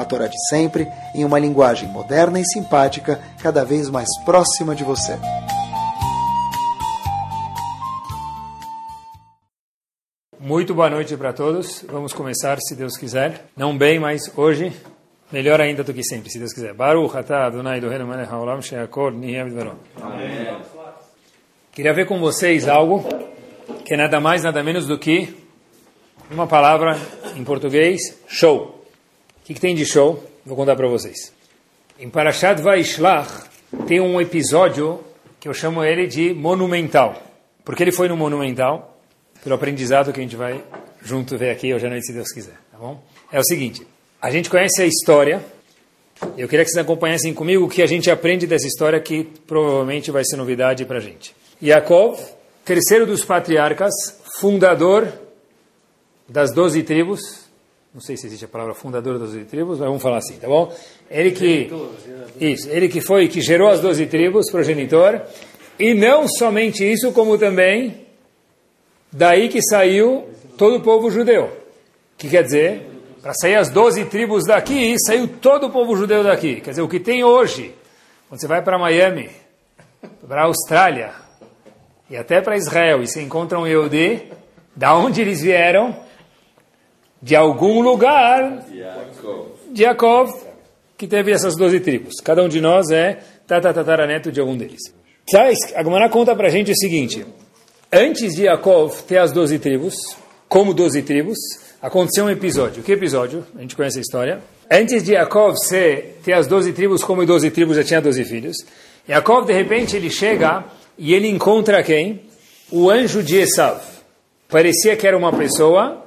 [0.00, 4.84] a Torá de sempre, em uma linguagem moderna e simpática, cada vez mais próxima de
[4.84, 5.18] você.
[10.38, 11.84] Muito boa noite para todos.
[11.88, 13.44] Vamos começar, se Deus quiser.
[13.56, 14.72] Não bem, mas hoje,
[15.30, 16.72] melhor ainda do que sempre, se Deus quiser.
[16.72, 19.78] Baruch atah Adonai Eloheinu melech haolam she'akol b'dvaro.
[21.70, 23.04] Queria ver com vocês algo
[23.84, 25.36] que é nada mais, nada menos do que
[26.30, 26.98] uma palavra
[27.36, 28.79] em português, show.
[29.50, 30.22] Que, que tem de show?
[30.46, 31.32] Vou contar para vocês.
[31.98, 33.48] Em Parashat Vaishlach
[33.84, 35.00] tem um episódio
[35.40, 37.20] que eu chamo ele de monumental.
[37.64, 38.96] Porque ele foi no monumental,
[39.42, 40.62] pelo aprendizado que a gente vai
[41.02, 42.54] junto ver aqui hoje à noite, se Deus quiser.
[42.70, 43.02] Tá bom?
[43.32, 43.84] É o seguinte,
[44.22, 45.44] a gente conhece a história,
[46.38, 50.12] eu queria que vocês acompanhassem comigo o que a gente aprende dessa história que provavelmente
[50.12, 51.34] vai ser novidade para a gente.
[51.60, 52.20] Yaakov,
[52.64, 53.92] terceiro dos patriarcas,
[54.38, 55.12] fundador
[56.28, 57.49] das doze tribos,
[57.92, 60.46] não sei se existe a palavra fundador das doze tribos, mas vamos falar assim, tá
[60.46, 60.72] bom?
[61.10, 61.68] Ele que,
[62.40, 65.20] isso, ele que foi, que gerou as doze tribos, progenitor,
[65.78, 68.06] e não somente isso, como também,
[69.10, 71.50] daí que saiu todo o povo judeu.
[72.16, 72.86] Que quer dizer?
[73.20, 76.60] Para sair as doze tribos daqui, saiu todo o povo judeu daqui.
[76.60, 77.74] Quer dizer, o que tem hoje,
[78.28, 79.30] quando você vai para Miami,
[80.28, 81.12] para a Austrália,
[82.08, 84.30] e até para Israel, e se encontram um Yehudi,
[84.76, 86.08] da onde eles vieram?
[87.22, 88.64] De algum lugar
[89.70, 90.30] de Yaakov,
[90.96, 92.14] que teve essas 12 tribos.
[92.22, 94.80] Cada um de nós é tatataraneto de algum deles.
[95.76, 97.24] A Gemara conta para a gente o seguinte,
[97.92, 99.94] antes de Yaakov ter as 12 tribos,
[100.48, 101.38] como 12 tribos,
[101.80, 102.82] aconteceu um episódio.
[102.82, 103.46] Que episódio?
[103.56, 104.40] A gente conhece a história.
[104.70, 108.56] Antes de Yaakov ser, ter as 12 tribos, como 12 tribos já tinha 12 filhos,
[109.08, 110.64] Yaakov, de repente, ele chega
[110.98, 112.22] e ele encontra quem?
[112.70, 113.80] O anjo de Esav.
[114.48, 115.99] Parecia que era uma pessoa,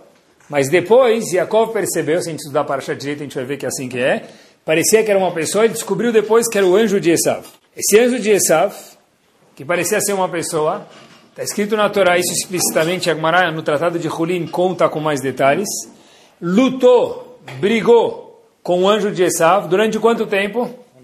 [0.54, 3.58] mas depois, Yaakov percebeu, se a gente estudar para a direita, a gente vai ver
[3.58, 4.24] que é assim que é.
[4.64, 7.44] Parecia que era uma pessoa, ele descobriu depois que era o anjo de Esav.
[7.76, 8.72] Esse anjo de Esav,
[9.56, 10.88] que parecia ser uma pessoa,
[11.32, 15.68] está escrito na Torá, isso explicitamente, Agmará, no Tratado de Hulin, conta com mais detalhes,
[16.40, 20.70] lutou, brigou com o anjo de Esav, durante quanto tempo?
[20.96, 21.02] A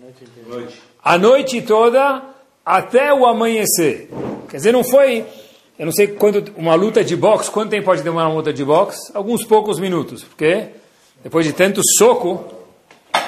[0.48, 2.22] noite, a noite toda,
[2.64, 4.12] até o amanhecer.
[4.48, 5.26] Quer dizer, não foi
[5.80, 8.66] eu não sei quanto uma luta de boxe, quanto tempo pode demorar uma luta de
[8.66, 9.10] boxe?
[9.14, 10.68] Alguns poucos minutos, porque
[11.24, 12.54] depois de tanto soco,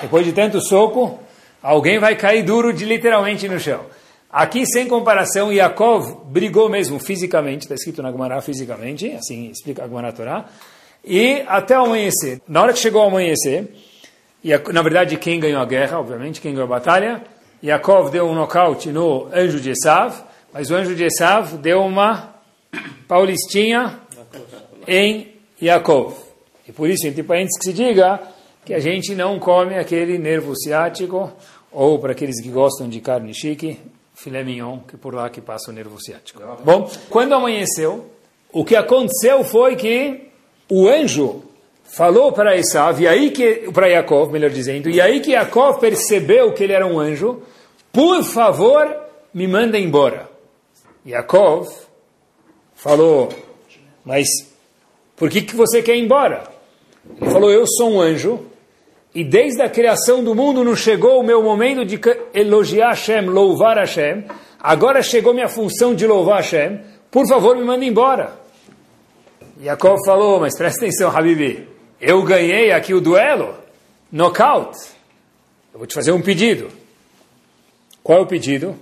[0.01, 1.17] depois de tanto soco,
[1.63, 3.85] alguém vai cair duro de literalmente no chão.
[4.29, 9.87] Aqui, sem comparação, Yaakov brigou mesmo fisicamente, está escrito na Gemara fisicamente, assim explica a
[9.87, 10.45] Gemara Torá,
[11.05, 12.41] e até amanhecer.
[12.49, 13.73] Na hora que chegou ao amanhecer,
[14.43, 17.23] e na verdade quem ganhou a guerra, obviamente, quem ganhou a batalha,
[17.63, 20.21] Yaakov deu um nocaute no anjo de Esav,
[20.53, 22.40] mas o anjo de Esav deu uma
[23.07, 23.99] Paulistinha
[24.87, 26.15] em Yaakov.
[26.67, 28.19] E por isso, entre parênteses, que se diga
[28.65, 31.31] que a gente não come aquele nervo ciático,
[31.71, 33.79] ou para aqueles que gostam de carne chique,
[34.13, 36.41] filé mignon, que por lá que passa o nervo ciático.
[36.63, 38.05] Bom, quando amanheceu,
[38.51, 40.27] o que aconteceu foi que
[40.69, 41.43] o anjo
[41.83, 46.53] falou para Esav, e aí que, para Yaakov, melhor dizendo, e aí que Yaakov percebeu
[46.53, 47.41] que ele era um anjo,
[47.91, 48.87] por favor,
[49.33, 50.29] me manda embora.
[51.05, 51.67] Yaakov
[52.81, 53.29] falou,
[54.03, 54.25] mas
[55.15, 56.43] por que, que você quer ir embora?
[57.21, 58.47] Ele falou, eu sou um anjo,
[59.13, 61.99] e desde a criação do mundo não chegou o meu momento de
[62.33, 64.25] elogiar Hashem, louvar Hashem,
[64.59, 66.79] agora chegou minha função de louvar Hashem,
[67.11, 68.33] por favor me manda embora.
[69.61, 71.67] Jacob falou, mas presta atenção, Habibi,
[71.99, 73.53] eu ganhei aqui o duelo,
[74.11, 74.75] knockout,
[75.71, 76.69] eu vou te fazer um pedido.
[78.01, 78.75] Qual é o pedido?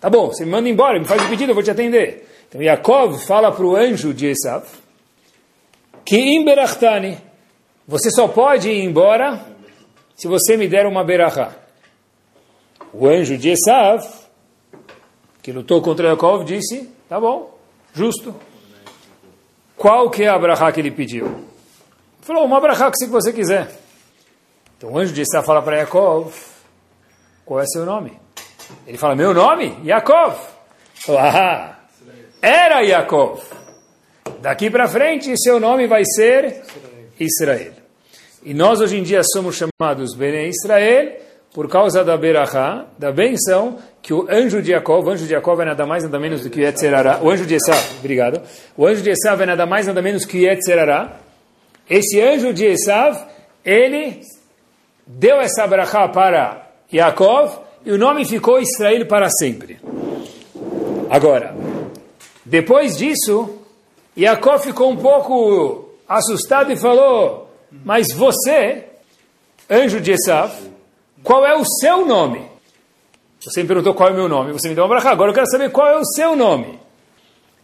[0.00, 2.25] Tá bom, você me manda embora, me faz o pedido, eu vou te atender.
[2.48, 4.64] Então Yaakov fala para o anjo de Esav
[6.04, 7.18] que em Berachtani
[7.86, 9.44] você só pode ir embora
[10.14, 11.52] se você me der uma berachá.
[12.92, 14.06] O anjo de Esav,
[15.42, 17.58] que lutou contra Yaakov, disse, tá bom,
[17.92, 18.34] justo.
[19.76, 21.26] Qual que é a berachá que ele pediu?
[21.26, 23.70] Ele falou, uma berachá que você quiser.
[24.78, 26.32] Então o anjo de Esav fala para Yaakov,
[27.44, 28.18] qual é seu nome?
[28.86, 29.78] Ele fala, meu nome?
[29.84, 30.36] Yaakov.
[31.10, 31.75] Ah,
[32.46, 33.40] era Yaakov.
[34.40, 36.62] Daqui para frente, seu nome vai ser
[37.18, 37.72] Israel.
[38.44, 41.16] E nós hoje em dia somos chamados Bene Israel
[41.52, 45.58] por causa da Berachá, da benção, que o anjo de Jacob, o anjo de Jacob
[45.60, 48.42] é nada mais nada menos do que Yetzerará, o anjo de Esav, obrigado,
[48.76, 51.16] o anjo de Esav é nada mais nada menos que Yetzerará,
[51.88, 53.18] esse anjo de Esav,
[53.64, 54.20] ele
[55.06, 59.78] deu essa Berachá para Yaakov, e o nome ficou Israel para sempre.
[61.08, 61.54] Agora,
[62.46, 63.58] depois disso,
[64.16, 67.50] Yaakov ficou um pouco assustado e falou,
[67.84, 68.84] mas você,
[69.68, 70.54] anjo de Esav,
[71.24, 72.48] qual é o seu nome?
[73.40, 75.34] Você me perguntou qual é o meu nome, você me deu uma brachá, agora eu
[75.34, 76.78] quero saber qual é o seu nome.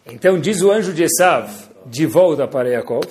[0.05, 1.49] Então diz o anjo de Esav,
[1.87, 3.07] de volta para Yaakov,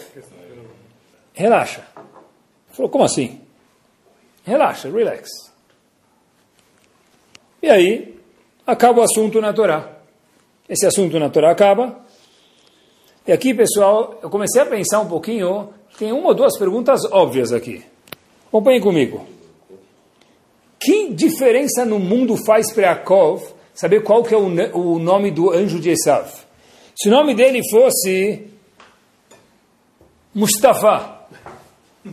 [1.34, 1.88] relaxa.
[1.96, 3.40] Ele falou, como assim?
[4.44, 5.30] Relaxa, relax.
[7.64, 8.20] E aí,
[8.68, 10.01] acaba o assunto na Torá.
[10.72, 12.00] Esse assunto na Torá acaba.
[13.28, 15.68] E aqui, pessoal, eu comecei a pensar um pouquinho,
[16.00, 17.84] tem uma ou duas perguntas óbvias aqui.
[18.48, 19.28] Acompanhem comigo.
[20.80, 24.46] Que diferença no mundo faz para Yaakov saber qual que é o,
[24.78, 26.32] o nome do anjo de Esav?
[26.96, 28.48] Se o nome dele fosse
[30.34, 31.20] Mustafa,
[32.06, 32.12] o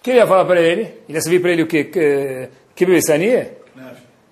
[0.00, 0.82] que ele ia falar para ele?
[1.08, 1.82] Ele ia saber para ele o que?
[1.82, 2.84] Que, que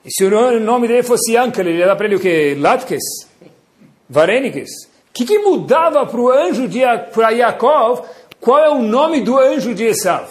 [0.04, 2.54] E se o nome dele fosse Yankel, ele ia dar para ele o que?
[2.54, 3.26] Latkes?
[4.08, 4.70] Varenikes?
[5.08, 6.80] O que, que mudava para o anjo de
[7.12, 8.02] para Yaakov?
[8.40, 10.28] Qual é o nome do anjo de Esav?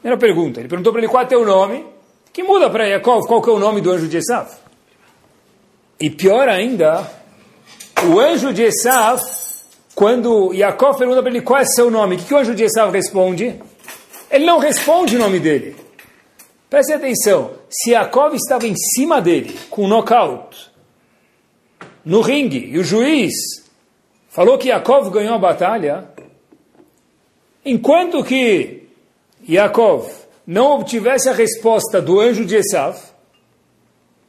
[0.00, 0.60] Primeira pergunta.
[0.60, 1.94] Ele perguntou para ele qual é o nome
[2.34, 4.48] que muda para Yaakov qual que é o nome do anjo de Esav.
[6.00, 7.08] E pior ainda,
[8.02, 9.22] o anjo de Esav,
[9.94, 12.64] quando Yaakov pergunta para ele qual é seu nome, o que, que o anjo de
[12.64, 13.62] Esav responde?
[14.28, 15.76] Ele não responde o nome dele.
[16.68, 20.72] Preste atenção, se Yaakov estava em cima dele, com um knockout,
[22.04, 23.32] no ringue, e o juiz
[24.28, 26.08] falou que Yaakov ganhou a batalha,
[27.64, 28.88] enquanto que
[29.48, 30.10] Yaakov
[30.46, 32.98] não obtivesse a resposta do anjo de Esav,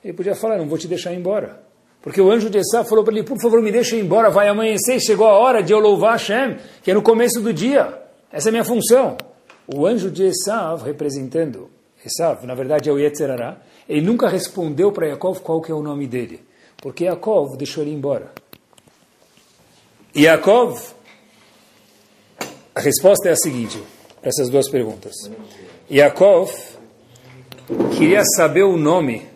[0.04, 1.64] ele podia falar, não vou te deixar embora.
[2.02, 5.00] Porque o anjo de Esav falou para ele, por favor, me deixa embora, vai amanhecer,
[5.00, 8.00] chegou a hora de eu louvar Hashem, que é no começo do dia.
[8.32, 9.18] Essa é a minha função.
[9.68, 11.70] O anjo de Esav, representando
[12.06, 13.58] Esav, na verdade é o Yetzerará,
[13.90, 16.42] ele nunca respondeu para Yaakov qual que é o nome dele.
[16.78, 18.32] Porque Yaakov deixou ele embora.
[20.16, 20.80] Yaakov,
[22.74, 23.82] a resposta é a seguinte,
[24.22, 25.14] para essas duas perguntas.
[25.92, 26.52] Yaakov
[27.98, 29.28] queria saber o nome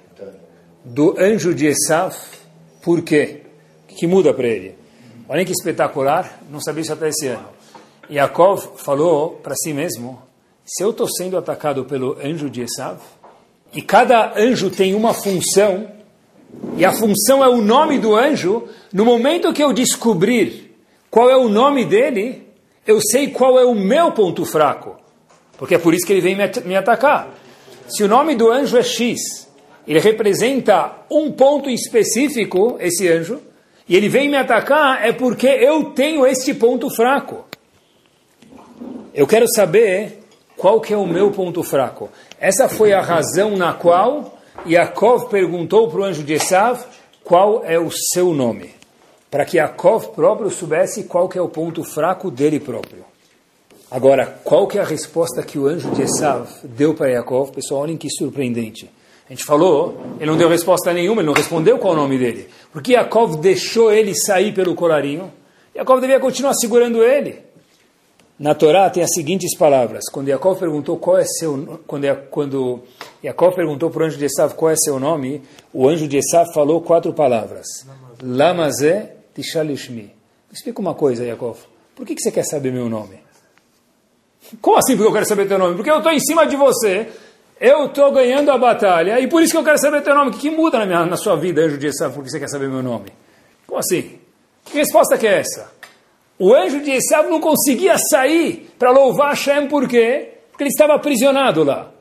[0.84, 2.16] do anjo de Esav,
[2.82, 3.42] por quê?
[3.84, 4.76] O que muda para ele?
[5.28, 7.48] Olha que espetacular, não sabia isso até esse ano.
[8.10, 10.22] Yaakov falou para si mesmo,
[10.66, 13.00] se eu estou sendo atacado pelo anjo de Esav,
[13.74, 15.92] e cada anjo tem uma função,
[16.78, 20.76] e a função é o nome do anjo, no momento que eu descobrir
[21.10, 22.48] qual é o nome dele,
[22.88, 24.96] eu sei qual é o meu ponto fraco.
[25.58, 27.30] Porque é por isso que ele vem me atacar.
[27.88, 29.48] Se o nome do anjo é X,
[29.88, 33.42] ele representa um ponto específico, esse anjo,
[33.88, 37.46] e ele vem me atacar, é porque eu tenho este ponto fraco.
[39.14, 40.20] Eu quero saber
[40.56, 42.10] qual que é o meu ponto fraco.
[42.40, 46.84] Essa foi a razão na qual Yaakov perguntou para o anjo de Esav
[47.24, 48.72] qual é o seu nome.
[49.32, 53.06] Para que Yaakov próprio soubesse qual é o ponto fraco dele próprio.
[53.92, 57.52] Agora, qual que é a resposta que o anjo de Esav deu para Yaakov?
[57.52, 58.90] Pessoal, olhem que surpreendente.
[59.28, 62.18] A gente falou, ele não deu resposta nenhuma, ele não respondeu qual é o nome
[62.18, 62.48] dele.
[62.72, 65.32] Porque Yaakov deixou ele sair pelo colarinho.
[65.76, 67.49] Yaakov devia continuar segurando ele.
[68.40, 70.06] Na Torá tem as seguintes palavras.
[70.10, 72.84] Quando Yaakov perguntou qual é seu quando quando
[73.22, 75.42] Yaakov perguntou para o anjo de Esav qual é seu nome,
[75.74, 77.68] o anjo de Esav falou quatro palavras.
[78.24, 80.14] Lamazé tishalishmi.
[80.52, 81.60] Explica uma coisa, Yaakov.
[81.94, 83.20] Por que, que você quer saber meu nome?
[84.62, 85.76] Como assim porque eu quero saber teu nome?
[85.76, 87.10] Porque eu estou em cima de você,
[87.60, 90.32] eu estou ganhando a batalha, e por isso que eu quero saber teu nome.
[90.32, 92.48] O que, que muda na, minha, na sua vida, anjo de Esav, porque você quer
[92.48, 93.12] saber meu nome?
[93.68, 94.18] Como assim?
[94.64, 95.79] Que resposta que é essa?
[96.40, 100.36] O anjo de Esav não conseguia sair para louvar Hashem, por quê?
[100.50, 101.92] Porque ele estava aprisionado lá.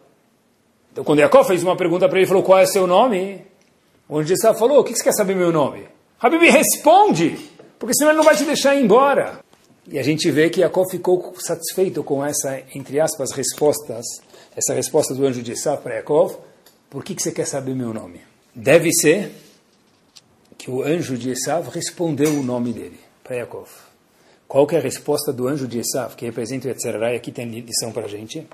[0.93, 3.45] Então quando Jacob fez uma pergunta para ele, falou, qual é seu nome?
[4.09, 5.89] O anjo de Esav falou, o que você quer saber meu nome?
[6.21, 7.37] Habib responde,
[7.81, 9.41] porque senão ele não vai te deixar ir embora.
[9.91, 14.05] E a gente vê que Jacob ficou satisfeito com essa, entre aspas, respostas,
[14.55, 16.33] essa resposta do anjo de Esav para Jacob.
[16.89, 18.21] Por que, você quer saber meu nome?
[18.55, 19.33] Deve ser
[20.57, 23.67] que o anjo de Esav respondeu o nome dele para Jacob.
[24.49, 27.31] Qual que é a resposta do anjo de Esav, que representa o Yetzirah, e aqui
[27.31, 28.41] tem lição para a gente?
[28.41, 28.47] O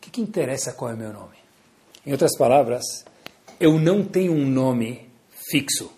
[0.00, 1.36] que, que interessa qual é meu nome?
[2.04, 2.84] Em outras palavras,
[3.58, 5.08] eu não tenho um nome
[5.50, 5.90] fixo.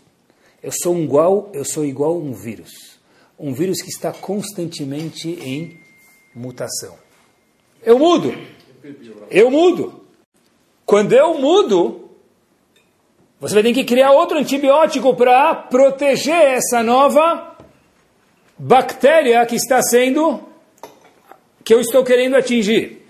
[0.63, 2.99] Eu sou igual, eu sou igual a um vírus
[3.39, 5.79] um vírus que está constantemente em
[6.35, 6.97] mutação.
[7.83, 8.35] Eu mudo.
[9.31, 10.05] Eu mudo.
[10.85, 12.11] Quando eu mudo,
[13.39, 17.48] você vai ter que criar outro antibiótico para proteger essa nova
[18.59, 20.41] bactéria que está sendo,
[21.65, 23.07] que eu estou querendo atingir.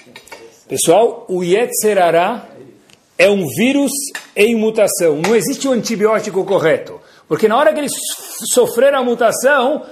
[0.69, 2.47] Pessoal, o Yetzerará
[3.17, 3.91] é um vírus
[4.37, 5.21] em mutação.
[5.25, 7.01] Não existe um antibiótico correto.
[7.27, 7.93] Porque na hora que eles
[8.53, 9.85] sofreram a mutação,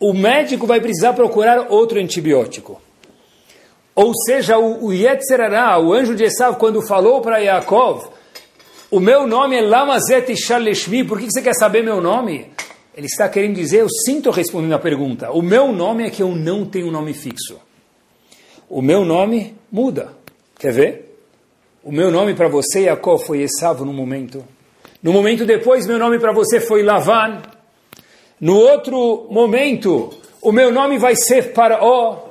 [0.00, 2.80] o médico vai precisar procurar outro antibiótico.
[3.94, 8.08] Ou seja, o, o Yetzerará, o anjo de Esav, quando falou para Yaakov,
[8.90, 12.50] o meu nome é Lamazet Shaleshmi, por que você quer saber meu nome?
[12.96, 16.34] Ele está querendo dizer, eu sinto respondendo a pergunta, o meu nome é que eu
[16.34, 17.60] não tenho nome fixo.
[18.70, 20.12] O meu nome muda.
[20.58, 21.18] Quer ver?
[21.84, 24.42] O meu nome para você, Yaakov, foi Esav no momento.
[25.02, 27.42] No momento depois, meu nome para você foi Lavan.
[28.40, 32.30] No outro momento, o meu nome vai ser Paraó.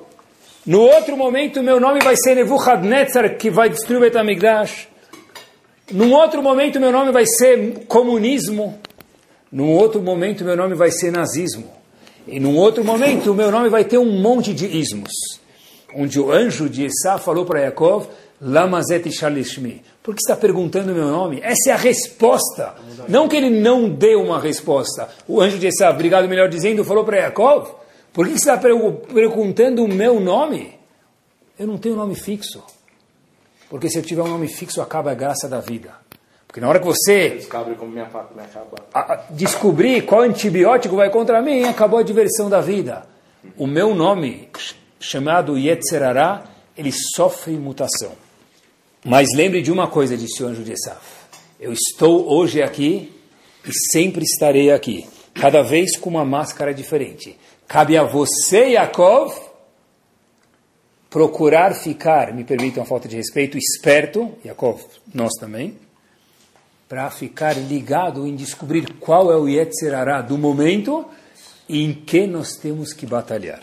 [0.65, 4.87] No outro momento, o meu nome vai ser Nebuchadnezzar, que vai destruir o Betamigdash.
[5.91, 8.79] Num outro momento, meu nome vai ser comunismo.
[9.55, 11.71] Num outro momento, meu nome vai ser nazismo.
[12.27, 15.13] E num outro momento, o meu nome vai ter um monte de ismos.
[15.95, 18.09] Onde o anjo de Esá falou para Yaakov,
[18.41, 19.81] Lamazet Shalishmi.
[20.03, 21.39] Por que está perguntando meu nome?
[21.41, 22.75] Essa é a resposta.
[23.07, 25.07] Não que ele não deu uma resposta.
[25.25, 27.75] O anjo de Esá, obrigado melhor dizendo, falou para Yaakov,
[28.11, 30.77] por que está perguntando o meu nome?
[31.57, 32.61] Eu não tenho nome fixo.
[33.69, 36.04] Porque se eu tiver um nome fixo, acaba a graça da vida.
[36.55, 37.45] Porque na hora que você
[39.31, 43.05] descobrir qual antibiótico vai contra mim, acabou a diversão da vida.
[43.57, 44.47] O meu nome,
[44.97, 46.45] chamado Yetzerará,
[46.77, 48.13] ele sofre mutação.
[49.03, 51.05] Mas lembre de uma coisa, disse o anjo de Esaf.
[51.59, 53.13] Eu estou hoje aqui
[53.67, 55.05] e sempre estarei aqui.
[55.33, 57.37] Cada vez com uma máscara diferente.
[57.67, 59.37] Cabe a você, Yaakov,
[61.09, 64.81] procurar ficar, me permitam a falta de respeito, esperto, Yaakov,
[65.13, 65.83] nós também,
[66.87, 71.05] para ficar ligado em descobrir qual é o Yetzirará do momento
[71.67, 73.61] e em que nós temos que batalhar.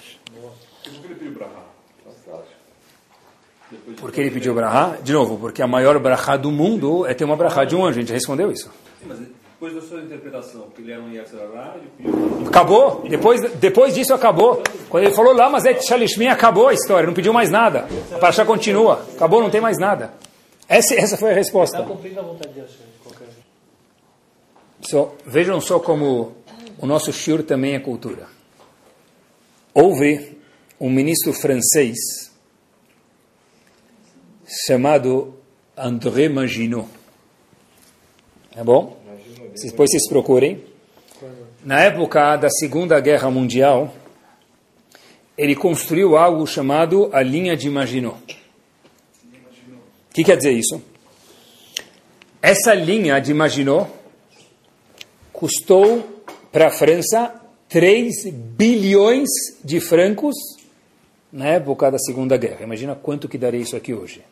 [3.97, 4.99] Por que ele pediu brahá?
[5.03, 7.99] De novo, porque a maior brahá do mundo é ter uma brahá de um anjo.
[7.99, 8.71] A gente respondeu isso.
[9.01, 11.77] Sim, mas depois da sua interpretação, que ele era um Yetzirará,
[12.47, 13.05] Acabou.
[13.09, 14.63] Depois, depois disso acabou.
[14.91, 17.07] Quando ele falou lá, mas é Shalishmi, acabou a história.
[17.07, 17.87] Não pediu mais nada.
[18.13, 19.07] A paraxá continua.
[19.15, 20.13] Acabou, não tem mais nada.
[20.69, 21.79] Essa, essa foi a resposta.
[21.79, 22.92] Está cumprindo a vontade de Hashem.
[24.83, 26.37] Só, vejam só como
[26.79, 28.27] o nosso shiur também é cultura.
[29.73, 30.39] Houve
[30.81, 31.97] um ministro francês
[34.67, 35.35] chamado
[35.77, 36.89] André Maginot.
[38.55, 39.01] É bom?
[39.63, 40.65] Depois vocês procurem.
[41.65, 43.95] Na época da Segunda Guerra Mundial,
[45.39, 48.17] ele construiu algo chamado a linha de Maginot.
[50.11, 50.83] O que quer dizer isso?
[52.43, 53.89] Essa linha de Maginot
[55.43, 56.23] custou
[56.53, 57.35] para a França
[57.69, 59.29] 3 bilhões
[59.65, 60.37] de francos
[61.33, 62.63] na época da Segunda Guerra.
[62.63, 64.23] Imagina quanto que daria isso aqui hoje.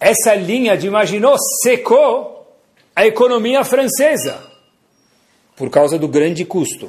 [0.00, 2.56] Essa linha de Maginot secou
[2.96, 4.42] a economia francesa
[5.54, 6.88] por causa do grande custo.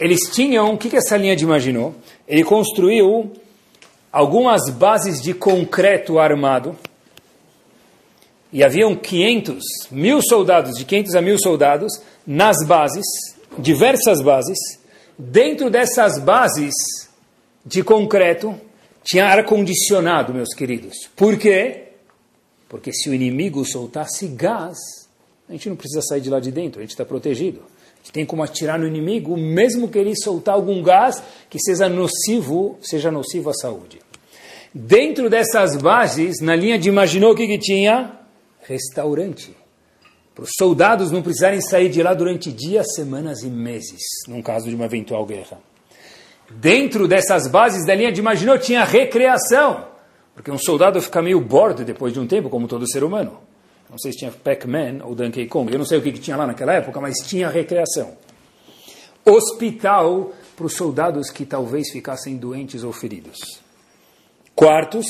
[0.00, 1.94] Eles tinham, o que que essa linha de Maginot?
[2.26, 3.30] Ele construiu
[4.10, 6.76] algumas bases de concreto armado
[8.52, 11.92] e haviam 500, mil soldados, de 500 a mil soldados,
[12.26, 13.06] nas bases,
[13.58, 14.58] diversas bases.
[15.18, 16.72] Dentro dessas bases
[17.64, 18.58] de concreto,
[19.02, 21.08] tinha ar-condicionado, meus queridos.
[21.14, 21.84] Por quê?
[22.68, 24.76] Porque se o inimigo soltasse gás,
[25.48, 27.60] a gente não precisa sair de lá de dentro, a gente está protegido.
[27.60, 31.88] A gente tem como atirar no inimigo, mesmo que ele soltar algum gás que seja
[31.88, 33.98] nocivo, seja nocivo à saúde.
[34.72, 38.18] Dentro dessas bases, na linha de Maginot, o que, que tinha?
[38.68, 39.56] Restaurante.
[40.34, 43.98] Para os soldados não precisarem sair de lá durante dias, semanas e meses,
[44.28, 45.58] num caso de uma eventual guerra.
[46.50, 49.86] Dentro dessas bases da linha de Maginot tinha recreação,
[50.34, 53.40] porque um soldado fica meio bordo depois de um tempo, como todo ser humano.
[53.88, 56.36] Não sei se tinha Pac-Man ou Donkey Kong, eu não sei o que, que tinha
[56.36, 58.12] lá naquela época, mas tinha recreação.
[59.24, 63.38] Hospital para os soldados que talvez ficassem doentes ou feridos.
[64.54, 65.06] Quartos,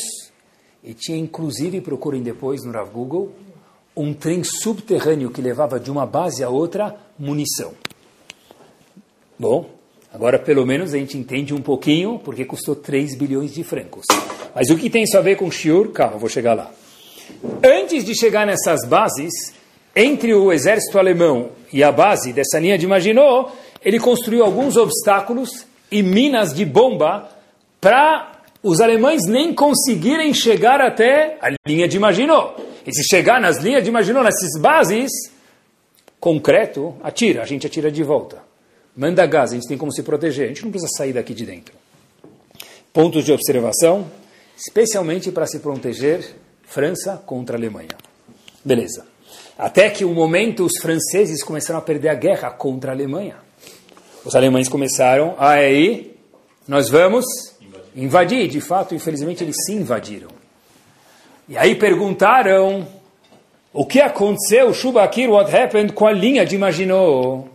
[0.82, 3.32] e tinha inclusive, procurem depois no Rav Google,
[3.98, 7.72] um trem subterrâneo que levava de uma base a outra munição.
[9.36, 9.68] Bom,
[10.14, 14.06] agora pelo menos a gente entende um pouquinho porque custou 3 bilhões de francos.
[14.54, 15.90] Mas o que tem isso a ver com Shiur?
[15.90, 16.70] Calma, vou chegar lá.
[17.62, 19.32] Antes de chegar nessas bases,
[19.94, 23.50] entre o exército alemão e a base dessa linha de Maginot,
[23.84, 27.28] ele construiu alguns obstáculos e minas de bomba
[27.80, 32.67] para os alemães nem conseguirem chegar até a linha de Maginot.
[32.88, 35.10] E se chegar nas linhas de nessas bases,
[36.18, 38.38] concreto, atira, a gente atira de volta.
[38.96, 41.44] Manda gás, a gente tem como se proteger, a gente não precisa sair daqui de
[41.44, 41.74] dentro.
[42.90, 44.10] Pontos de observação,
[44.56, 47.90] especialmente para se proteger França contra a Alemanha.
[48.64, 49.06] Beleza.
[49.58, 53.36] Até que um momento os franceses começaram a perder a guerra contra a Alemanha.
[54.24, 56.16] Os alemães começaram, ah, é aí,
[56.66, 57.26] nós vamos
[57.94, 58.48] invadir.
[58.48, 60.37] De fato, infelizmente, eles se invadiram.
[61.48, 62.86] E aí perguntaram,
[63.72, 67.48] o que aconteceu, Shubakir, what happened com a linha de Maginot?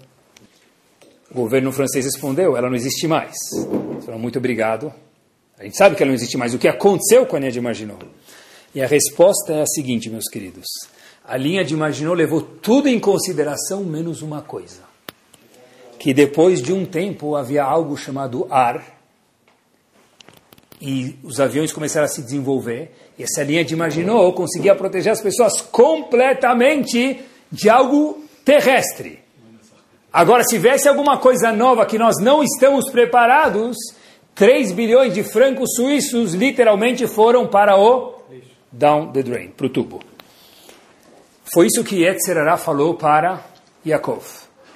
[1.29, 3.35] O governo francês respondeu, ela não existe mais.
[4.01, 4.91] Falaram, muito obrigado.
[5.59, 6.55] A gente sabe que ela não existe mais.
[6.55, 8.03] O que aconteceu com a linha de Maginot?
[8.73, 10.65] E a resposta é a seguinte, meus queridos.
[11.23, 14.81] A linha de Maginot levou tudo em consideração, menos uma coisa.
[15.99, 19.02] Que depois de um tempo havia algo chamado ar,
[20.85, 25.21] e os aviões começaram a se desenvolver, e essa linha de Maginot conseguia proteger as
[25.21, 29.19] pessoas completamente de algo terrestre.
[30.11, 33.77] Agora, se viesse alguma coisa nova que nós não estamos preparados,
[34.35, 38.15] 3 bilhões de francos suíços literalmente foram para o
[38.69, 40.01] down the drain, para o tubo.
[41.53, 43.41] Foi isso que Yetzerará falou para
[43.85, 44.25] Yaakov.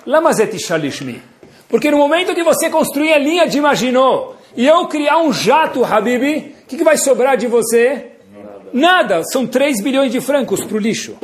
[0.05, 1.21] Lamazet shalishmi.
[1.67, 5.85] Porque no momento de você construir a linha de Maginot e eu criar um jato,
[5.85, 8.13] Habibi, o que, que, vai sobrar de você?
[8.33, 8.63] Nada.
[8.73, 9.23] Nada.
[9.23, 11.15] São 3 bilhões de francos para o lixo.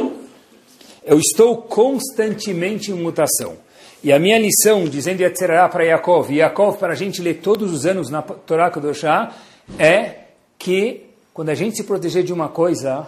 [1.03, 3.57] Eu estou constantemente em mutação.
[4.03, 7.73] E a minha lição, dizendo Yetzerará para Yaakov, e Yaakov para a gente ler todos
[7.73, 9.33] os anos na Torá Kodoshá,
[9.79, 10.15] é
[10.59, 13.07] que quando a gente se proteger de uma coisa,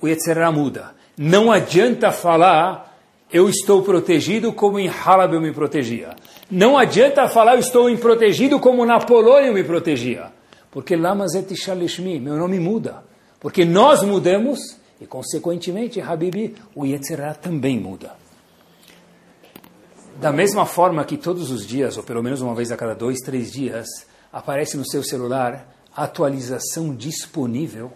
[0.00, 0.92] o Yetzerará muda.
[1.18, 2.96] Não adianta falar,
[3.30, 6.16] eu estou protegido como em Halab eu me protegia.
[6.50, 10.32] Não adianta falar, eu estou protegido como na Polônia eu me protegia.
[10.70, 13.02] Porque Lamazet Shalishmi, meu nome muda.
[13.40, 14.58] Porque nós mudamos
[15.00, 18.12] e, consequentemente, Habibi, o Yetzirah também muda.
[20.20, 23.18] Da mesma forma que todos os dias, ou pelo menos uma vez a cada dois,
[23.20, 23.86] três dias,
[24.32, 27.92] aparece no seu celular a atualização disponível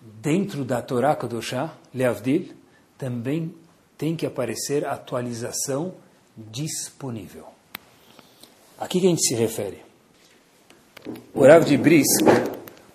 [0.00, 2.54] dentro da Torá Kadoshá, Leavdil,
[2.96, 3.54] também
[3.96, 6.07] tem que aparecer a atualização disponível.
[8.78, 9.82] A que a gente se refere?
[11.34, 12.24] O Rav de Brisk,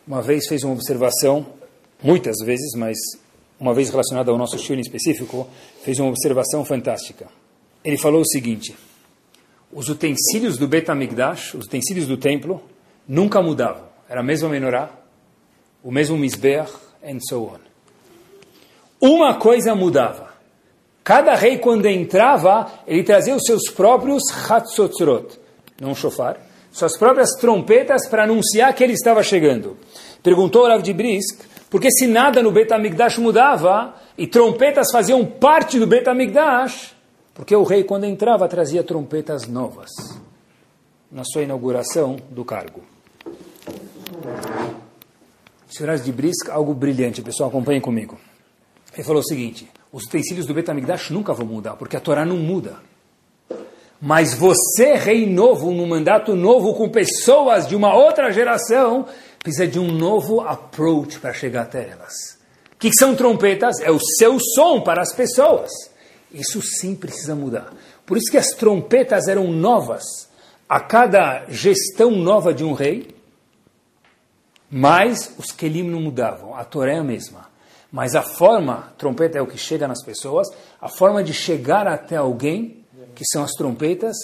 [0.07, 1.45] uma vez fez uma observação,
[2.01, 2.97] muitas vezes, mas
[3.59, 5.47] uma vez relacionada ao nosso estilo em específico,
[5.83, 7.27] fez uma observação fantástica.
[7.83, 8.75] Ele falou o seguinte,
[9.71, 12.63] os utensílios do Betamigdash, os utensílios do templo,
[13.05, 13.89] nunca mudavam.
[14.07, 14.89] Era a mesma menorá,
[15.83, 16.71] o mesmo misbeach,
[17.03, 17.59] and so on.
[19.01, 20.32] Uma coisa mudava.
[21.03, 25.37] Cada rei, quando entrava, ele trazia os seus próprios hatzotzrot,
[25.79, 26.37] não shofar,
[26.71, 29.77] suas próprias trompetas para anunciar que ele estava chegando.
[30.23, 35.85] Perguntou Rav de Brisk, porque se nada no Betamigdash mudava, e trompetas faziam parte do
[35.85, 36.95] Betamigdash,
[37.33, 39.89] porque o rei, quando entrava, trazia trompetas novas
[41.11, 42.81] na sua inauguração do cargo.
[45.67, 48.17] Senhoras de Brisk, algo brilhante, pessoal, acompanhem comigo.
[48.93, 52.37] Ele falou o seguinte: os utensílios do Betamigdash nunca vão mudar, porque a Torá não
[52.37, 52.77] muda.
[54.01, 59.05] Mas você, rei novo, num mandato novo, com pessoas de uma outra geração,
[59.37, 62.39] precisa de um novo approach para chegar até elas.
[62.73, 63.79] O que, são trompetas?
[63.81, 65.71] É o seu som para as pessoas.
[66.33, 67.71] Isso sim precisa mudar.
[68.03, 70.03] Por isso que as trompetas eram novas
[70.67, 73.15] a cada gestão nova de um rei,
[74.71, 77.52] mas os Kelim não mudavam, a Torá é a mesma.
[77.93, 80.47] Mas a forma, trompeta é o que chega nas pessoas,
[80.81, 84.15] a forma de chegar até alguém, que são as trompetas,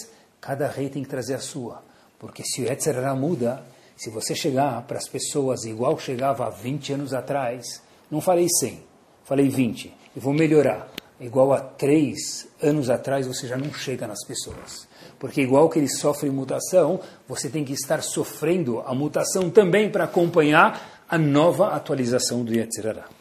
[0.42, 1.84] cada rei tem que trazer a sua.
[2.18, 3.64] Porque se o Yetzirah muda,
[3.96, 7.80] se você chegar para as pessoas igual chegava há 20 anos atrás,
[8.10, 8.84] não falei 100,
[9.24, 10.90] falei 20, e vou melhorar.
[11.22, 14.88] Igual a 3 anos atrás, você já não chega nas pessoas.
[15.20, 20.06] Porque igual que ele sofre mutação, você tem que estar sofrendo a mutação também para
[20.06, 23.19] acompanhar a nova atualização do Yetzirah.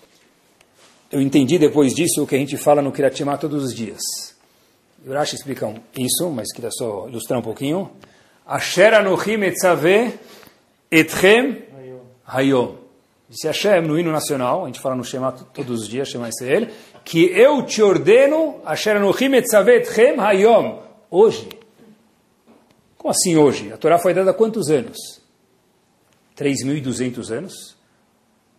[1.11, 4.01] Eu entendi depois disso o que a gente fala no Kiratimá todos os dias.
[5.07, 7.91] Urashi explica isso, mas queria só ilustrar um pouquinho.
[8.45, 10.19] Asher anochim etzave
[10.91, 11.63] etchem
[12.27, 12.77] hayom.
[13.27, 16.69] Disse Hashem no hino nacional, a gente fala no Shema todos os dias, Shema Israel,
[17.05, 20.83] que eu te ordeno, Asher anochim etzave etchem hayom.
[21.11, 21.49] Hoje.
[22.99, 23.73] Como assim hoje?
[23.73, 25.23] A Torá foi dada há quantos anos?
[26.37, 27.79] 3.200 anos?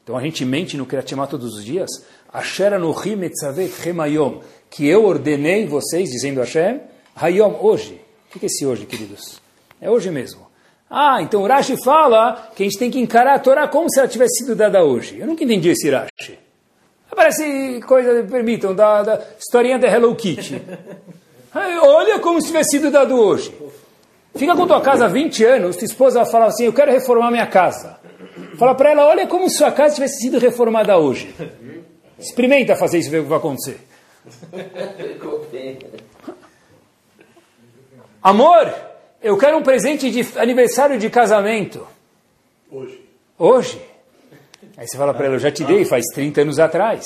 [0.03, 1.89] Então a gente mente no Kriyat todos os dias.
[2.31, 4.41] Asher anochim etzavet hayom.
[4.69, 6.79] Que eu ordenei vocês, dizendo Hashem,
[7.15, 7.99] hayom, hoje.
[8.35, 9.41] O que é esse hoje, queridos?
[9.81, 10.47] É hoje mesmo.
[10.89, 14.07] Ah, então Rashi fala que a gente tem que encarar a Torá como se ela
[14.07, 15.19] tivesse sido dada hoje.
[15.19, 16.39] Eu nunca entendi esse Rashi.
[17.15, 20.61] Parece coisa, permitam, da, da historinha da Hello Kitty.
[21.53, 23.53] Olha como se tivesse sido dado hoje.
[24.35, 27.47] Fica com tua casa há 20 anos, tua esposa fala assim, eu quero reformar minha
[27.47, 27.97] casa.
[28.57, 31.33] Fala para ela, olha como sua casa tivesse sido reformada hoje.
[32.19, 33.79] Experimenta fazer isso e ver o que vai acontecer.
[38.21, 38.73] Amor,
[39.21, 41.87] eu quero um presente de aniversário de casamento.
[42.69, 43.01] Hoje.
[43.37, 43.81] Hoje?
[44.77, 47.05] Aí você fala para ela, eu já te dei faz 30 anos atrás.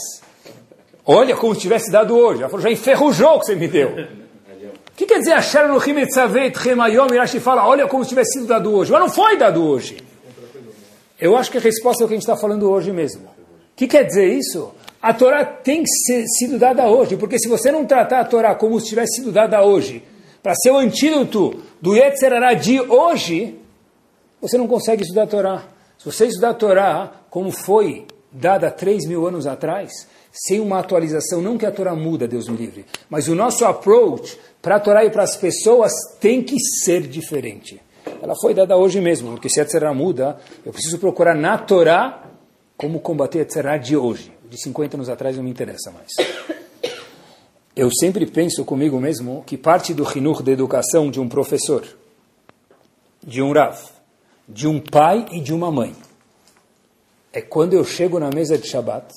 [1.06, 2.42] Olha como se tivesse dado hoje.
[2.42, 3.90] Ela falou, já enferrujou o que você me deu.
[3.90, 8.48] O que quer dizer achar no Himetzavet, Remayom, Irashi fala, olha como se tivesse sido
[8.48, 8.92] dado hoje.
[8.92, 9.98] Mas não foi dado hoje.
[11.20, 13.24] Eu acho que a resposta é o que a gente está falando hoje mesmo.
[13.24, 14.74] O que quer dizer isso?
[15.04, 18.56] A Torá tem que ser sido dada hoje, porque se você não tratar a Torá
[18.56, 20.02] como se tivesse sido dada hoje,
[20.42, 23.60] para ser o antídoto do Yetzerará de hoje,
[24.40, 25.64] você não consegue estudar a Torá.
[25.98, 29.92] Se você estudar a Torá como foi dada 3 mil anos atrás,
[30.32, 34.40] sem uma atualização, não que a Torá muda, Deus me livre, mas o nosso approach
[34.62, 37.78] para a Torá e para as pessoas tem que ser diferente.
[38.22, 42.24] Ela foi dada hoje mesmo, porque se a Tzerá muda, eu preciso procurar na Torá
[42.78, 44.32] como combater a Tzerá de hoje.
[44.54, 46.12] De 50 anos atrás não me interessa mais.
[47.76, 51.84] Eu sempre penso comigo mesmo que parte do rinur da educação de um professor,
[53.24, 53.80] de um Rav,
[54.48, 55.96] de um pai e de uma mãe,
[57.34, 59.16] é quando eu chego na mesa de Shabbat,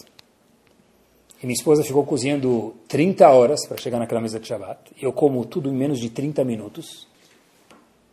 [1.43, 5.13] e minha esposa ficou cozinhando 30 horas para chegar naquela mesa de Shabbat, e eu
[5.13, 7.07] como tudo em menos de 30 minutos,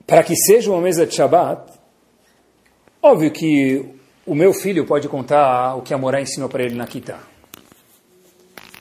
[0.05, 1.71] para que seja uma mesa de Shabbat,
[3.01, 6.88] óbvio que o meu filho pode contar o que a Morá ensinou para ele na
[6.88, 7.19] Kitá.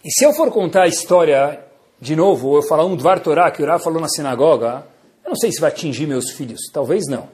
[0.04, 1.60] E se eu for contar a história
[2.00, 4.84] de novo, ou eu falar um Dvar Torah que o Rav falou na sinagoga,
[5.24, 7.28] eu não sei se vai atingir meus filhos, talvez não.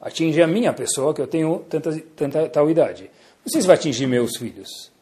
[0.00, 3.10] Atinge a minha pessoa, que eu tenho tanta, tanta tal idade.
[3.44, 4.92] Não sei se vai atingir meus filhos.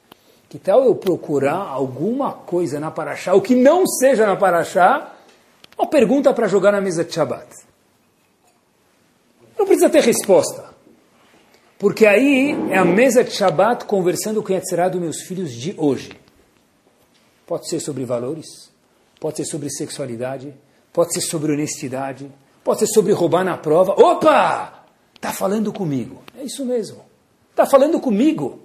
[0.48, 5.14] Que tal eu procurar alguma coisa na Paraxá, o que não seja na Paraxá,
[5.76, 7.46] uma pergunta para jogar na mesa de Shabbat?
[9.58, 10.65] Não precisa ter resposta.
[11.78, 16.10] Porque aí é a mesa de Shabbat conversando com Yetzirah dos meus filhos de hoje.
[17.46, 18.70] Pode ser sobre valores,
[19.20, 20.54] pode ser sobre sexualidade,
[20.90, 22.32] pode ser sobre honestidade,
[22.64, 23.92] pode ser sobre roubar na prova.
[23.92, 24.84] Opa!
[25.14, 26.22] Está falando comigo.
[26.38, 27.04] É isso mesmo.
[27.50, 28.60] Está falando comigo.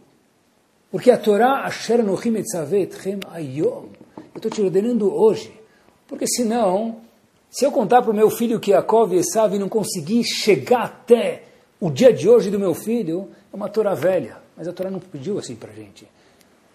[0.89, 3.87] Porque a Torá, Asher Nohim Etzavet Chem Ayom.
[4.17, 5.53] Eu estou te ordenando hoje.
[6.07, 7.01] Porque senão,
[7.49, 11.50] se eu contar para o meu filho que Yaakov e Esav não conseguir chegar até
[11.81, 14.37] o dia de hoje do meu filho, é uma Torá velha.
[14.55, 16.07] Mas a Torá não pediu assim para a gente.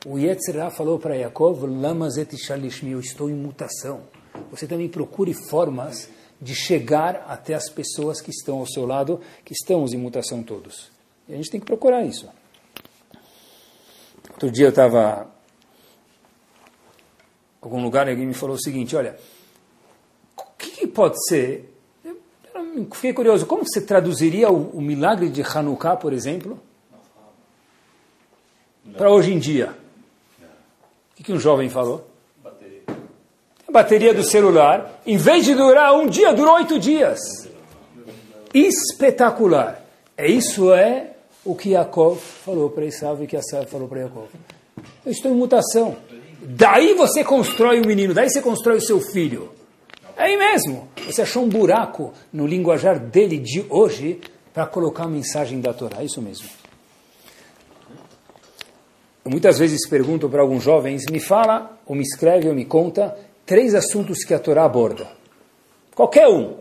[0.05, 4.03] O Yetzirah falou para Yaakov, Lamazet Shalishmi, eu estou em mutação.
[4.51, 6.09] Você também procure formas
[6.41, 10.91] de chegar até as pessoas que estão ao seu lado, que estamos em mutação todos.
[11.29, 12.29] E a gente tem que procurar isso.
[14.31, 15.31] Outro dia eu estava
[17.63, 19.17] em algum lugar e alguém me falou o seguinte, olha,
[20.37, 21.76] o que, que pode ser?
[22.93, 26.61] Fiquei curioso, como você traduziria o, o milagre de Hanukkah, por exemplo,
[28.97, 29.75] para hoje em dia?
[31.13, 32.09] O que, que um jovem falou?
[33.67, 37.19] A bateria do celular, em vez de durar um dia, durou oito dias.
[38.55, 39.83] Espetacular.
[40.17, 41.13] É isso é
[41.45, 44.29] o que Yaakov falou para Esav e que Esav falou para Yaakov.
[45.05, 45.97] Eu estou em mutação.
[46.41, 49.56] Daí você constrói o menino, daí você constrói o seu filho.
[50.17, 50.89] É aí mesmo.
[51.05, 54.21] Você achou um buraco no linguajar dele de hoje
[54.53, 55.99] para colocar a mensagem da Torá.
[56.01, 56.49] É isso mesmo.
[59.23, 63.17] Eu muitas vezes pergunto para alguns jovens, me fala, ou me escreve, ou me conta,
[63.45, 65.11] três assuntos que a Torá aborda.
[65.95, 66.57] Qualquer um.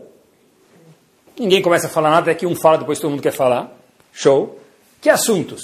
[1.38, 3.72] Ninguém começa a falar nada, é que um fala, depois todo mundo quer falar.
[4.12, 4.58] Show.
[5.00, 5.62] Que assuntos?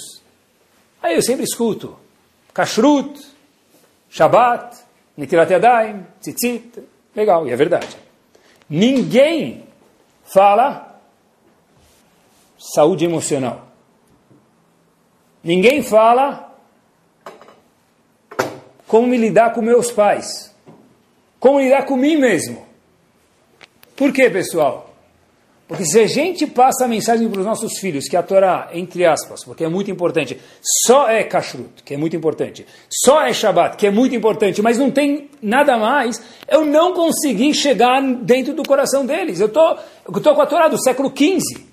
[1.03, 1.99] Aí eu sempre escuto.
[2.55, 3.21] Kashrut,
[4.09, 4.77] Shabbat,
[5.17, 6.92] Netilat Yadayim, Tzitzit.
[7.15, 7.97] Legal, e é verdade.
[8.69, 9.65] Ninguém
[10.25, 11.01] fala
[12.59, 13.69] saúde emocional.
[15.43, 16.57] Ninguém fala
[18.87, 20.55] como me lidar com meus pais.
[21.41, 22.65] Como lidar com mim mesmo.
[23.97, 24.92] Por quê, pessoal?
[25.73, 29.07] Porque se a gente passa a mensagem para os nossos filhos que a Torá, entre
[29.07, 30.39] aspas, porque é muito importante,
[30.85, 34.77] só é kashrut, que é muito importante, só é Shabbat, que é muito importante, mas
[34.77, 39.41] não tem nada mais, eu não consegui chegar dentro do coração deles.
[39.41, 39.79] Eu tô,
[40.15, 41.65] estou com a Torá do século XV.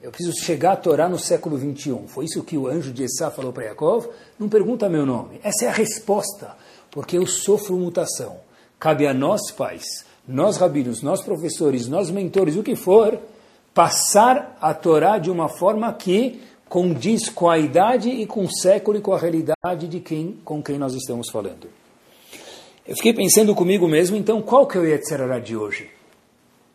[0.00, 1.98] Eu preciso chegar à Torá no século XXI.
[2.06, 4.06] Foi isso que o anjo de Essá falou para Yaakov.
[4.38, 5.40] Não pergunta meu nome.
[5.42, 6.54] Essa é a resposta.
[6.92, 8.36] Porque eu sofro mutação.
[8.78, 9.82] Cabe a nós, pais,
[10.26, 13.18] nós rabinos, nós professores, nós mentores, o que for,
[13.74, 18.98] passar a Torá de uma forma que condiz com a idade e com o século
[18.98, 21.68] e com a realidade de quem com quem nós estamos falando.
[22.86, 25.88] Eu fiquei pensando comigo mesmo, então, qual que é o Yetzirará de hoje?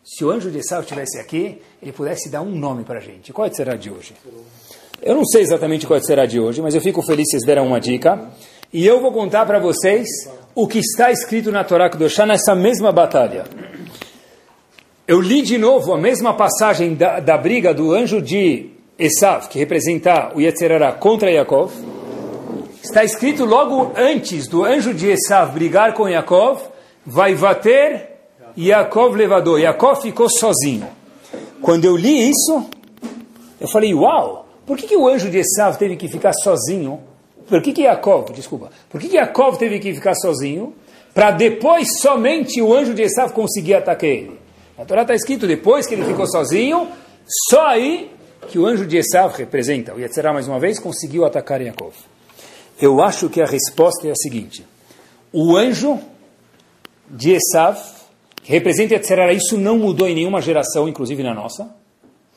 [0.04, 3.30] Se o anjo de Esaú estivesse aqui, ele pudesse dar um nome para a gente.
[3.30, 4.14] Qual é o Yetzirará de hoje?
[5.02, 7.66] Eu não sei exatamente qual será de hoje, mas eu fico feliz se vocês deram
[7.66, 8.30] uma dica.
[8.72, 10.08] E eu vou contar para vocês
[10.60, 13.44] o que está escrito na Torá Kedoshá nessa mesma batalha.
[15.06, 19.56] Eu li de novo a mesma passagem da, da briga do anjo de Esav, que
[19.56, 21.70] representa o Yetzerará contra Yaakov.
[22.82, 26.60] Está escrito logo antes do anjo de Esav brigar com Yaakov,
[27.06, 28.18] vai bater
[28.58, 29.60] Yaakov levador.
[29.60, 30.88] Yaakov ficou sozinho.
[31.62, 32.68] Quando eu li isso,
[33.60, 36.98] eu falei, uau, por que, que o anjo de Esav teve que ficar sozinho?
[37.48, 40.74] Por que, que Yaakov, desculpa, por que, que Yaakov teve que ficar sozinho?
[41.14, 44.38] Para depois somente o anjo de Esav conseguir atacar ele.
[44.76, 46.88] Na Torá está escrito, depois que ele ficou sozinho,
[47.48, 48.10] só aí
[48.48, 51.94] que o anjo de Esav representa, o Yetzirah mais uma vez, conseguiu atacar Yaakov.
[52.80, 54.64] Eu acho que a resposta é a seguinte.
[55.32, 55.98] O anjo
[57.10, 57.78] de Esav,
[58.42, 61.68] que representa Yetzirah, isso não mudou em nenhuma geração, inclusive na nossa,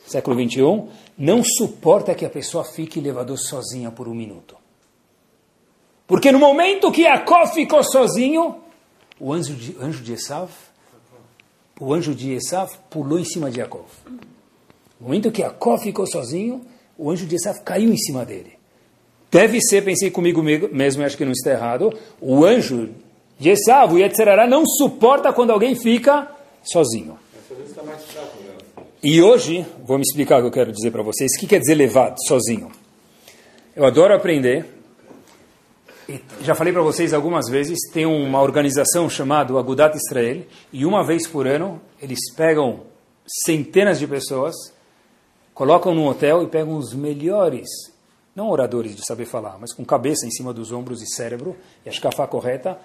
[0.08, 4.61] século 21, não suporta que a pessoa fique elevador sozinha por um minuto.
[6.12, 8.58] Porque no momento que Yaakov ficou sozinho,
[9.18, 10.52] o anjo de, anjo de Esav,
[11.80, 13.88] o anjo de Esav pulou em cima de Yaakov.
[15.00, 16.66] No momento que Yaakov ficou sozinho,
[16.98, 18.58] o anjo de Esav caiu em cima dele.
[19.32, 22.90] Deve ser, pensei comigo mesmo, acho que não está errado, o anjo
[23.40, 26.30] de Esav, o Yetzerará, não suporta quando alguém fica
[26.62, 27.18] sozinho.
[29.02, 31.32] E hoje, vou me explicar o que eu quero dizer para vocês.
[31.38, 32.70] O que quer dizer levado, sozinho?
[33.74, 34.81] Eu adoro aprender.
[36.42, 41.28] Já falei para vocês algumas vezes, tem uma organização chamada Agudat Israel, e uma vez
[41.28, 42.82] por ano eles pegam
[43.46, 44.56] centenas de pessoas,
[45.54, 47.68] colocam num hotel e pegam os melhores,
[48.36, 51.90] não oradores de saber falar, mas com cabeça em cima dos ombros e cérebro, e
[51.90, 52.78] a escafá correta,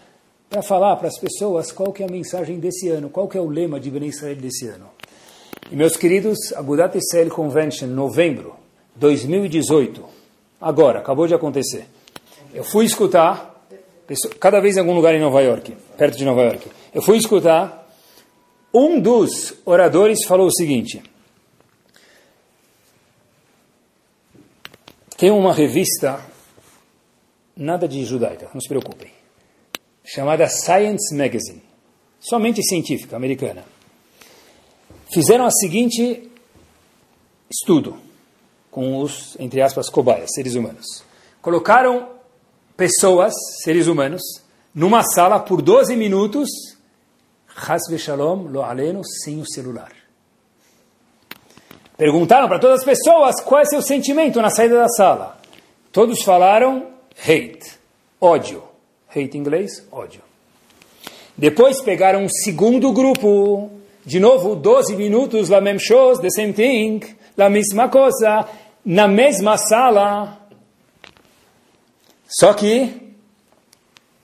[0.48, 3.40] para falar para as pessoas qual que é a mensagem desse ano, qual que é
[3.40, 4.86] o lema de Ben Israel desse ano.
[5.70, 8.54] E meus queridos, Agudat Israel Convention, novembro
[8.94, 10.04] 2018,
[10.60, 11.86] agora, acabou de acontecer.
[12.56, 13.66] Eu fui escutar,
[14.40, 17.86] cada vez em algum lugar em Nova York, perto de Nova York, eu fui escutar,
[18.72, 21.02] um dos oradores falou o seguinte,
[25.16, 26.20] tem uma revista,
[27.56, 29.10] nada de judaica, não se preocupem,
[30.02, 31.62] chamada Science Magazine,
[32.18, 33.64] somente científica, americana
[35.12, 36.30] fizeram o seguinte
[37.50, 37.96] estudo
[38.70, 41.04] com os, entre aspas, cobaias, seres humanos.
[41.40, 42.15] Colocaram
[42.76, 44.22] pessoas, seres humanos,
[44.74, 46.48] numa sala por 12 minutos,
[47.56, 49.92] Hasve Shalom, lo aleno, sem o celular.
[51.96, 55.40] Perguntaram para todas as pessoas qual é seu sentimento na saída da sala.
[55.90, 57.78] Todos falaram hate,
[58.20, 58.62] ódio.
[59.08, 60.20] Hate em inglês, ódio.
[61.38, 63.70] Depois pegaram um segundo grupo
[64.04, 67.00] de novo, 12 minutos, la même chose, the same thing,
[67.36, 68.46] la mesma coisa,
[68.84, 70.45] na mesma sala.
[72.28, 73.14] Só que,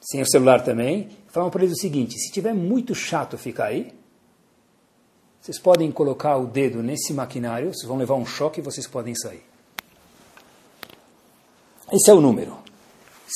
[0.01, 3.93] sem o celular também, falam para eles o seguinte, se tiver muito chato ficar aí,
[5.41, 9.15] vocês podem colocar o dedo nesse maquinário, vocês vão levar um choque e vocês podem
[9.15, 9.43] sair.
[11.93, 12.57] Esse é o número.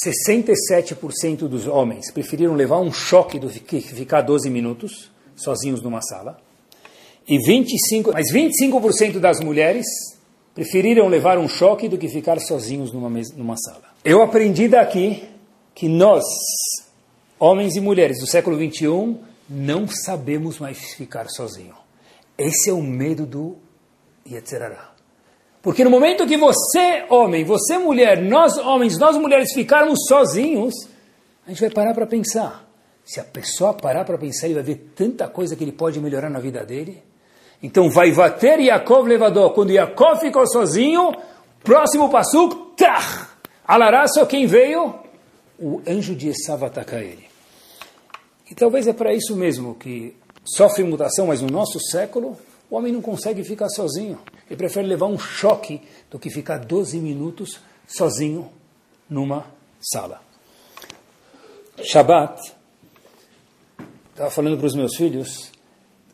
[0.05, 6.41] 67% dos homens preferiram levar um choque do que ficar 12 minutos sozinhos numa sala.
[7.29, 9.85] E 25, mas 25% das mulheres
[10.57, 13.85] preferiram levar um choque do que ficar sozinhos numa, numa sala.
[14.03, 15.29] Eu aprendi daqui
[15.75, 16.25] que nós,
[17.39, 19.19] homens e mulheres do século 21,
[19.51, 21.77] não sabemos mais ficar sozinhos.
[22.39, 23.57] Esse é o medo do
[24.27, 24.93] Yetzerará.
[25.61, 30.73] Porque no momento que você, homem, você, mulher, nós, homens, nós, mulheres, ficarmos sozinhos,
[31.47, 32.67] a gente vai parar para pensar.
[33.05, 36.31] Se a pessoa parar para pensar, ele vai ver tanta coisa que ele pode melhorar
[36.31, 37.03] na vida dele.
[37.63, 39.53] Então, vai bater Yaakov levador.
[39.53, 41.13] Quando Yaakov ficou sozinho,
[41.63, 43.27] próximo passo, trach!
[43.67, 44.95] Alará, só quem veio?
[45.59, 47.27] O anjo de Esav atacar ele.
[48.51, 50.15] E talvez é para isso mesmo que
[50.45, 52.37] sofre mutação, mas no nosso século,
[52.71, 54.21] o homem não consegue ficar sozinho.
[54.49, 58.51] Ele prefere levar um choque do que ficar 12 minutos sozinho
[59.11, 59.47] numa
[59.81, 60.21] sala.
[61.83, 62.55] Shabbat
[64.11, 65.51] estava falando para os meus filhos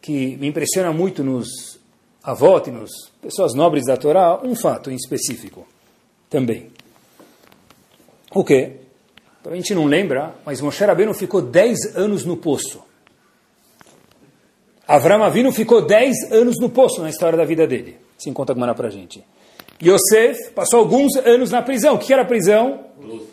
[0.02, 1.78] que me impressiona muito nos
[2.22, 2.90] avós e nos
[3.22, 5.66] pessoas nobres da Torá um fato em específico
[6.28, 6.70] também.
[8.34, 8.72] O quê?
[9.44, 12.82] A gente não lembra, mas Moshe Rabbeinu ficou 10 anos no poço.
[14.86, 17.96] Avram Avinu ficou 10 anos no poço na história da vida dele.
[18.18, 19.24] Assim conta como para a gente.
[19.82, 21.94] Yosef passou alguns anos na prisão.
[21.94, 22.84] O que era prisão?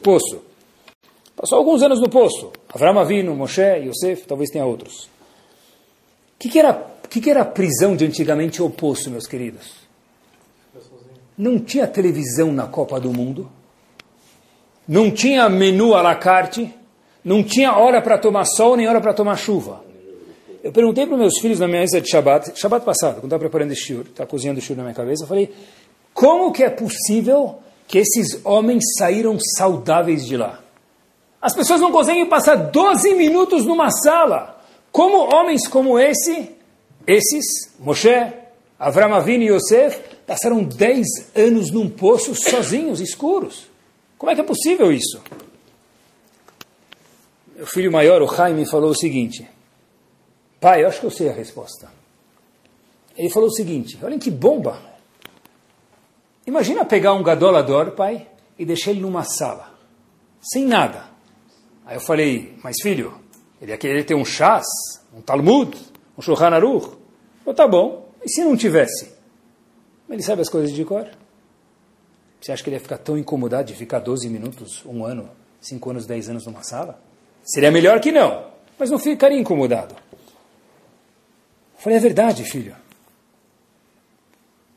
[0.01, 0.41] Poço.
[1.35, 2.51] Passou alguns anos no poço.
[2.73, 5.09] Avram Avinu, Moshe, Yosef, talvez tenha outros.
[6.39, 6.73] Que, que, era,
[7.09, 9.73] que, que era a prisão de antigamente ou poço, meus queridos?
[11.37, 13.49] Não tinha televisão na Copa do Mundo.
[14.87, 16.73] Não tinha menu à la carte.
[17.23, 19.83] Não tinha hora para tomar sol nem hora para tomar chuva.
[20.63, 23.71] Eu perguntei para meus filhos na minha mesa de Shabbat, Shabbat passado, quando estava preparando
[23.71, 25.53] esse shiur, estava cozinhando o shiur na minha cabeça, eu falei,
[26.13, 30.59] como que é possível que esses homens saíram saudáveis de lá?
[31.41, 34.58] As pessoas não conseguem passar 12 minutos numa sala.
[34.99, 36.57] Como homens como esse,
[37.07, 38.33] esses, Moshe,
[38.77, 43.69] Avram Avinu e Yosef, passaram 10 anos num poço sozinhos, escuros.
[44.17, 45.23] Como é que é possível isso?
[47.55, 49.49] Meu filho maior, o Jaime, falou o seguinte:
[50.59, 51.89] Pai, eu acho que eu sei a resposta.
[53.15, 54.81] Ele falou o seguinte: olhem que bomba.
[56.45, 59.73] Imagina pegar um gadolador, pai, e deixar ele numa sala,
[60.41, 61.05] sem nada.
[61.85, 63.28] Aí eu falei, mas filho,
[63.61, 64.65] ele ia querer ter um chás,
[65.13, 65.77] um Talmud,
[66.17, 66.97] um Shulchan Aruch.
[67.43, 69.11] Falei, tá bom, e se não tivesse?
[70.09, 71.07] Ele sabe as coisas de cor.
[72.41, 75.29] Você acha que ele ia ficar tão incomodado de ficar 12 minutos, um ano,
[75.61, 77.01] 5 anos, 10 anos numa sala?
[77.43, 79.93] Seria melhor que não, mas não ficaria incomodado.
[79.93, 82.75] Eu falei, é verdade, filho.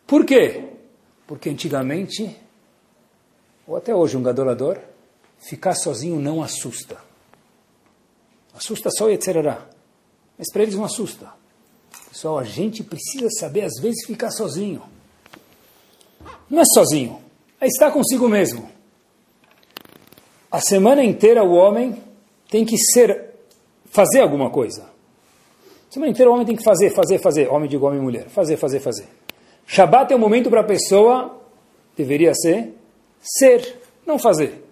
[0.06, 0.68] Por quê?
[1.26, 2.36] Porque antigamente,
[3.66, 4.78] ou até hoje, um gadolador,
[5.38, 6.98] ficar sozinho não assusta.
[8.54, 9.66] Assusta só o Yetzerará.
[10.38, 11.32] Mas para eles não assusta.
[12.10, 14.82] Pessoal, a gente precisa saber, às vezes, ficar sozinho.
[16.48, 17.18] Não é sozinho,
[17.60, 18.70] é estar consigo mesmo.
[20.50, 21.96] A semana inteira o homem
[22.50, 23.30] tem que ser,
[23.86, 24.82] fazer alguma coisa.
[25.88, 27.48] A semana inteira o homem tem que fazer, fazer, fazer.
[27.48, 28.28] Homem digo homem e mulher.
[28.28, 29.08] Fazer, fazer, fazer.
[29.66, 31.40] Shabat é o momento para a pessoa,
[31.96, 32.74] deveria ser,
[33.22, 34.62] ser, não fazer.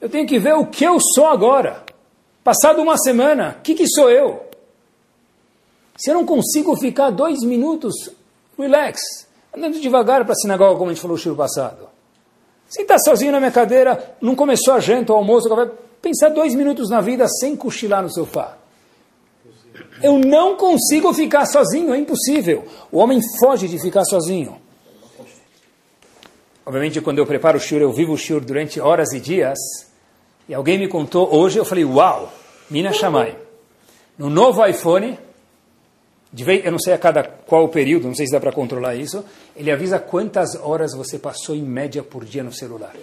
[0.00, 1.84] Eu tenho que ver o que eu sou agora.
[2.44, 4.42] Passado uma semana, o que, que sou eu?
[5.96, 7.94] Se eu não consigo ficar dois minutos,
[8.58, 9.00] relax,
[9.56, 11.88] andando devagar para a sinagoga, como a gente falou no passado.
[12.68, 16.90] Sentar sozinho na minha cadeira, não começou a janta, o almoço, vai pensar dois minutos
[16.90, 18.56] na vida sem cochilar no sofá.
[20.02, 22.64] Eu não consigo ficar sozinho, é impossível.
[22.90, 24.60] O homem foge de ficar sozinho.
[26.64, 29.58] Obviamente, quando eu preparo o shiur, eu vivo o shiur durante horas e dias.
[30.48, 32.32] E alguém me contou hoje, eu falei, uau,
[32.70, 33.36] Mina Shamai.
[34.18, 35.18] No novo iPhone,
[36.32, 38.94] de vez, eu não sei a cada qual período, não sei se dá para controlar
[38.94, 39.24] isso,
[39.54, 42.94] ele avisa quantas horas você passou em média por dia no celular.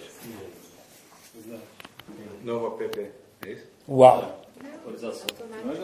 [2.43, 2.99] Novo app,
[3.45, 3.63] é isso?
[3.88, 4.39] Uau!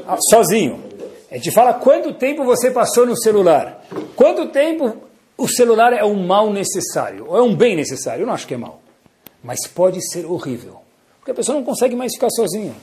[0.08, 0.84] Ah, sozinho.
[1.30, 3.86] A gente fala quanto tempo você passou no celular.
[4.16, 4.98] Quanto tempo
[5.38, 8.24] o celular é um mal necessário, ou é um bem necessário.
[8.24, 8.82] Eu não acho que é mal.
[9.44, 10.85] Mas pode ser horrível.
[11.26, 12.76] Porque a pessoa não consegue mais ficar sozinha.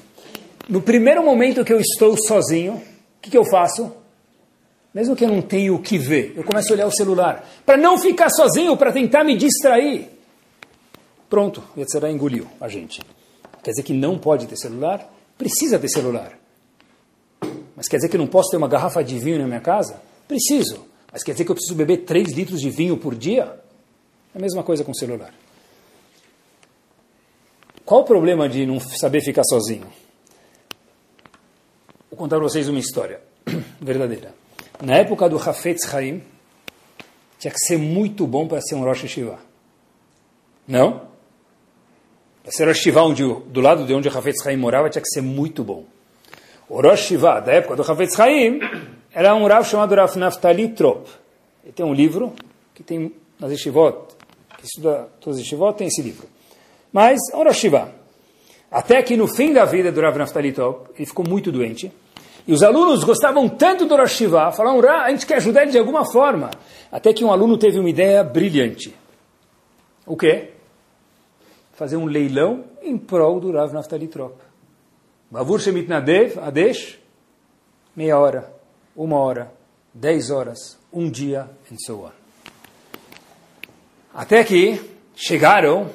[0.68, 2.82] No primeiro momento que eu estou sozinho, o
[3.22, 3.92] que, que eu faço?
[4.92, 7.48] Mesmo que eu não tenha o que ver, eu começo a olhar o celular.
[7.64, 10.08] Para não ficar sozinho, para tentar me distrair.
[11.30, 13.00] Pronto, Yetzirah engoliu a gente.
[13.62, 15.08] Quer dizer que não pode ter celular?
[15.38, 16.36] Precisa ter celular.
[17.76, 20.02] Mas quer dizer que eu não posso ter uma garrafa de vinho na minha casa?
[20.26, 20.84] Preciso.
[21.12, 23.54] Mas quer dizer que eu preciso beber 3 litros de vinho por dia?
[24.34, 25.32] É a mesma coisa com o celular.
[27.92, 29.86] Qual o problema de não saber ficar sozinho?
[32.08, 33.20] Vou contar para vocês uma história
[33.78, 34.34] verdadeira.
[34.82, 36.22] Na época do Hafetz Haim,
[37.38, 39.38] tinha que ser muito bom para ser um Rosh Hashiva.
[40.66, 41.02] Não?
[42.42, 45.10] Para ser Rosh Hashiva onde, do lado de onde o Hafetz Haim morava, tinha que
[45.10, 45.84] ser muito bom.
[46.70, 48.58] O Rosh Hashiva da época do Hafetz Haim
[49.12, 51.06] era um Rav chamado Rav Naftali Trop.
[51.62, 52.32] Ele tem um livro
[52.74, 54.14] que tem nas Yeshivot,
[54.56, 56.31] que estuda todas as Yeshivot, tem esse livro.
[56.92, 57.92] Mas Rosh Hashiva.
[58.70, 61.92] Até que no fim da vida do Rav Naftali Trop, ele ficou muito doente.
[62.46, 65.78] E os alunos gostavam tanto do Rosh Hashiva, falaram, a gente quer ajudar ele de
[65.78, 66.50] alguma forma.
[66.90, 68.94] Até que um aluno teve uma ideia brilhante.
[70.06, 70.50] O quê?
[71.74, 74.34] Fazer um leilão em prol do Rav Naftali Trop.
[75.30, 76.98] Bavur Shemit Nadev, Adesh,
[77.96, 78.52] meia hora,
[78.94, 79.52] uma hora,
[79.94, 82.10] dez horas, um dia, and so on.
[84.14, 84.78] Até que
[85.14, 85.88] chegaram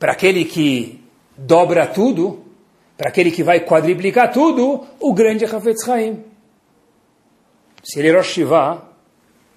[0.00, 1.00] para aquele que
[1.36, 2.42] dobra tudo,
[2.96, 6.24] para aquele que vai quadriplicar tudo, o grande Hafetz Haim.
[7.84, 8.78] Se ele é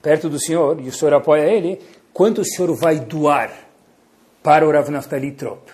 [0.01, 1.81] perto do Senhor, e o Senhor apoia ele,
[2.13, 3.51] quanto o Senhor vai doar
[4.43, 5.71] para o Rav Naftali Trop?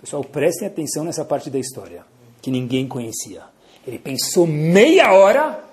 [0.00, 2.04] Pessoal, prestem atenção nessa parte da história
[2.42, 3.42] que ninguém conhecia.
[3.86, 5.70] Ele pensou meia hora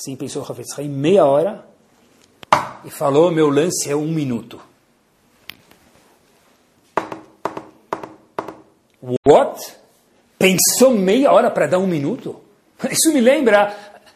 [0.00, 1.62] Assim pensou Hafetz Haim meia hora
[2.86, 4.58] e falou: meu lance é um minuto.
[9.26, 9.60] What?
[10.38, 12.40] Pensou meia hora para dar um minuto?
[12.90, 13.74] Isso me lembra.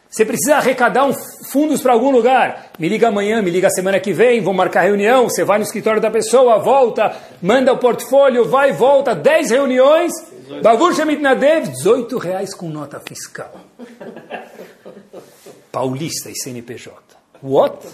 [0.09, 1.13] Você precisa arrecadar um
[1.51, 2.71] fundos para algum lugar.
[2.79, 5.29] Me liga amanhã, me liga semana que vem, vou marcar reunião.
[5.29, 10.13] Você vai no escritório da pessoa, volta, manda o portfólio, vai, volta, 10 reuniões.
[10.61, 13.51] Bavur Shemit Nadev, 18 reais com nota fiscal.
[15.71, 16.95] Paulista e CNPJ.
[17.43, 17.85] What?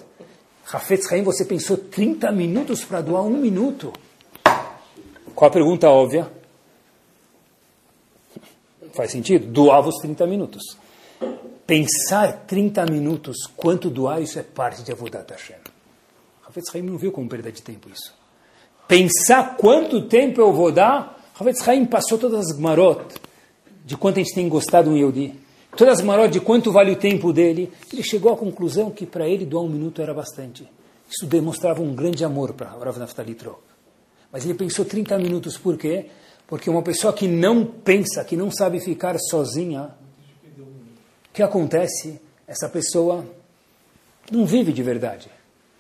[0.64, 3.91] Rafetz Haim, você pensou 30 minutos para doar um minuto?
[5.34, 6.40] Qual a pergunta óbvia?
[8.93, 9.47] Faz sentido?
[9.47, 10.77] Doava os 30 minutos.
[11.65, 15.57] Pensar 30 minutos quanto doar, isso é parte de Avodat Hashem.
[16.41, 18.13] Rafetz Haim não viu como perda de tempo isso.
[18.87, 23.05] Pensar quanto tempo eu vou dar, Rafetz Haim passou todas as marot
[23.85, 25.39] de quanto a gente tem gostado um Yehudi
[25.75, 29.27] todas as marot de quanto vale o tempo dele, ele chegou à conclusão que para
[29.27, 30.67] ele doar um minuto era bastante.
[31.09, 33.37] Isso demonstrava um grande amor para Rav Naftali.
[34.31, 36.07] Mas ele pensou 30 minutos, por quê?
[36.52, 39.89] Porque uma pessoa que não pensa, que não sabe ficar sozinha,
[40.60, 42.20] o que acontece?
[42.45, 43.26] Essa pessoa
[44.30, 45.32] não vive de verdade.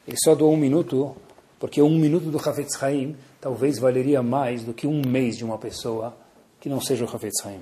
[0.07, 1.13] Ele só doou um minuto,
[1.59, 5.57] porque um minuto do Hafetz Haim talvez valeria mais do que um mês de uma
[5.57, 6.15] pessoa
[6.61, 7.59] que não seja o Hafetz Haim.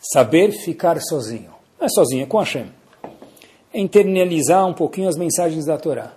[0.00, 1.50] Saber ficar sozinho.
[1.78, 2.72] Não é sozinho, é com Hashem.
[3.74, 6.14] É internalizar um pouquinho as mensagens da Torá.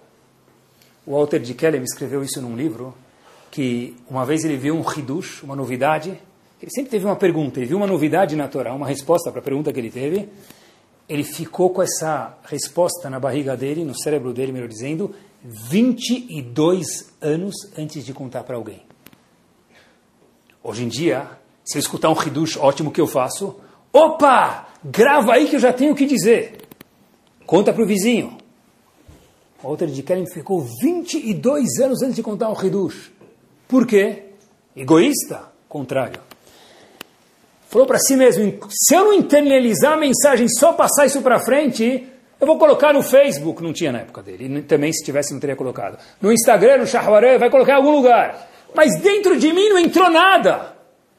[1.05, 2.95] O Walter de Kellem escreveu isso num livro,
[3.53, 6.19] que uma vez ele viu um hidush, uma novidade.
[6.59, 9.43] Ele sempre teve uma pergunta, ele viu uma novidade na Torá, uma resposta para a
[9.43, 10.27] pergunta que ele teve.
[11.07, 15.13] Ele ficou com essa resposta na barriga dele, no cérebro dele, melhor dizendo,
[15.69, 18.81] 22 anos antes de contar para alguém.
[20.63, 21.29] Hoje em dia,
[21.63, 23.55] se eu escutar um hidush ótimo que eu faço,
[23.93, 24.69] Opa!
[24.83, 26.57] Grava aí que eu já tenho o que dizer.
[27.45, 28.35] Conta para o vizinho.
[29.63, 33.12] Walter de Kellen ficou 22 anos antes de contar o Hidush.
[33.73, 34.25] Por quê?
[34.75, 35.45] Egoísta?
[35.67, 36.21] Contrário.
[37.69, 42.07] Falou para si mesmo, se eu não internalizar a mensagem, só passar isso para frente,
[42.39, 43.63] eu vou colocar no Facebook.
[43.63, 44.61] Não tinha na época dele.
[44.61, 45.97] Também, se tivesse, não teria colocado.
[46.21, 48.47] No Instagram, no Shahwaré, vai colocar em algum lugar.
[48.75, 50.75] Mas dentro de mim não entrou nada.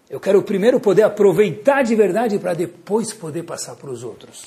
[0.08, 4.44] Eu quero primeiro poder aproveitar de verdade para depois poder passar para os outros.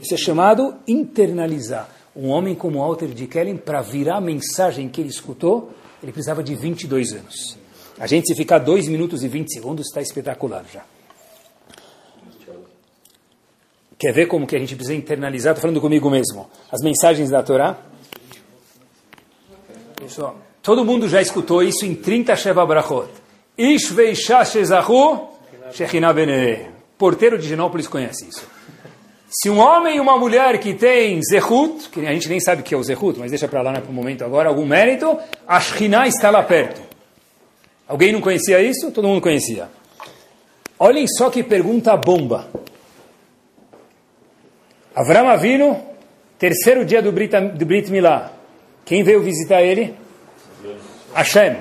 [0.00, 1.90] Isso é chamado internalizar.
[2.16, 6.42] Um homem como Walter de Kellen, para virar a mensagem que ele escutou, ele precisava
[6.42, 7.58] de 22 anos.
[7.98, 10.82] A gente, se ficar 2 minutos e 20 segundos, está espetacular já.
[13.98, 15.52] Quer ver como que a gente precisa internalizar?
[15.52, 16.48] Estou falando comigo mesmo.
[16.72, 17.78] As mensagens da Torá.
[19.96, 23.10] Pessoal, todo mundo já escutou isso em 30 Sheva Brachot.
[23.58, 25.28] Ish veisha shezahu
[25.72, 26.70] shechina bene.
[26.96, 28.59] Porteiro de Genópolis conhece isso.
[29.32, 32.64] Se um homem e uma mulher que tem zehut, que a gente nem sabe o
[32.64, 35.16] que é o zehut, mas deixa para lá no momento agora, algum mérito,
[35.46, 35.58] a
[36.04, 36.82] está lá perto.
[37.86, 38.90] Alguém não conhecia isso?
[38.90, 39.68] Todo mundo conhecia.
[40.76, 42.48] Olhem só que pergunta bomba.
[44.96, 45.80] Avram Avino,
[46.36, 48.32] terceiro dia do Brit, do Brit Milá.
[48.84, 49.94] Quem veio visitar ele?
[51.14, 51.56] Hashem.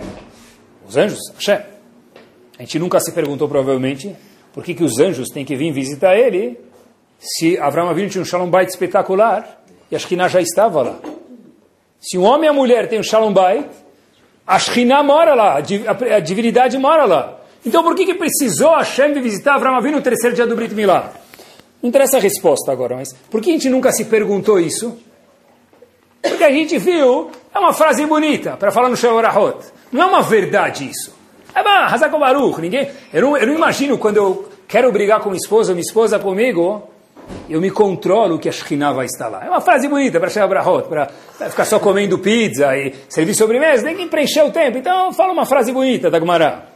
[0.88, 1.20] Os anjos?
[1.36, 1.61] Hashem.
[2.57, 4.15] A gente nunca se perguntou, provavelmente,
[4.53, 6.68] por que, que os anjos têm que vir visitar ele
[7.20, 9.61] se Abraão Avinu tinha um Shalom Bait espetacular
[9.91, 10.95] e a Shekhinah já estava lá.
[11.99, 13.65] Se um homem e a mulher têm um Shalom Bait,
[14.47, 17.39] a Shekhinah mora lá, a divindade mora lá.
[17.65, 21.11] Então por que, que precisou Hashem visitar Abraão Avinu no terceiro dia do Brit Milá?
[21.82, 24.97] Não interessa a resposta agora, mas por que a gente nunca se perguntou isso?
[26.22, 29.57] Porque a gente viu, é uma frase bonita para falar no Shavorahot.
[29.91, 31.17] Não é uma verdade isso.
[31.55, 32.61] É bom, Hazako Baruch.
[32.61, 36.20] Ninguém, eu, não, eu não imagino quando eu quero brigar com minha esposa, minha esposa
[36.20, 36.89] comigo,
[37.49, 39.45] eu me controlo que a Shekhinah vai estar lá.
[39.45, 41.07] É uma frase bonita para chegar Brahot, para
[41.49, 44.77] ficar só comendo pizza e servir sobremesa, tem que preencher o tempo.
[44.77, 46.69] Então, fala uma frase bonita da Gemara.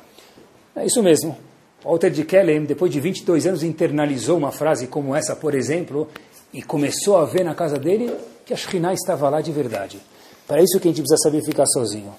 [0.76, 1.38] É isso mesmo.
[1.84, 6.08] Walter de Kellen, depois de 22 anos, internalizou uma frase como essa, por exemplo,
[6.54, 8.12] e começou a ver na casa dele
[8.45, 9.99] que a Shekhinah estava lá de verdade.
[10.47, 12.14] Para isso que a gente precisa saber ficar sozinho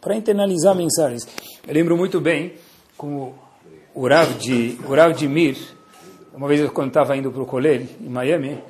[0.00, 1.26] para internalizar mensagens.
[1.66, 2.54] Eu lembro muito bem
[2.96, 3.34] como
[3.94, 5.56] o Rav de, o Rav de Mir,
[6.38, 8.62] uma vez quando estava indo para o Colel, em Miami,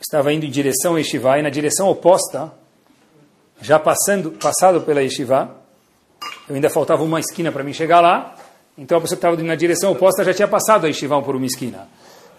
[0.00, 2.50] estava indo em direção a Yeshiva, e na direção oposta,
[3.60, 5.54] já passando, passado pela Yeshiva,
[6.48, 8.34] eu ainda faltava uma esquina para mim chegar lá,
[8.78, 11.44] então a pessoa que estava na direção oposta já tinha passado a Yeshiva por uma
[11.44, 11.88] esquina.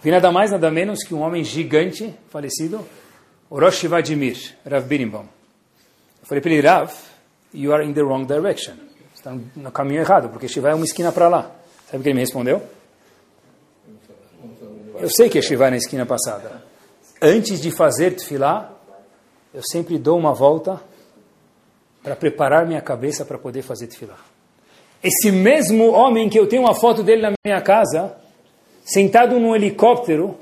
[0.02, 2.84] Vi nada mais, nada menos que um homem gigante, falecido,
[3.52, 5.26] o Rosh Shiva de Mir, Rav Birimbaum.
[6.22, 6.92] Eu falei para ele, Rav,
[7.54, 8.74] you are in the wrong direction.
[9.14, 11.52] Você está no caminho errado, porque Shiva é uma esquina para lá.
[11.86, 12.77] Sabe o que ele me respondeu?
[15.00, 16.64] Eu sei que é na esquina passada.
[17.22, 18.74] antes de fazer tefilá,
[19.54, 20.82] eu sempre dou uma volta
[22.02, 24.18] para preparar minha cabeça para poder fazer tefilá.
[25.04, 28.16] Esse mesmo homem que eu tenho uma foto dele na minha casa,
[28.84, 30.36] sentado num helicóptero,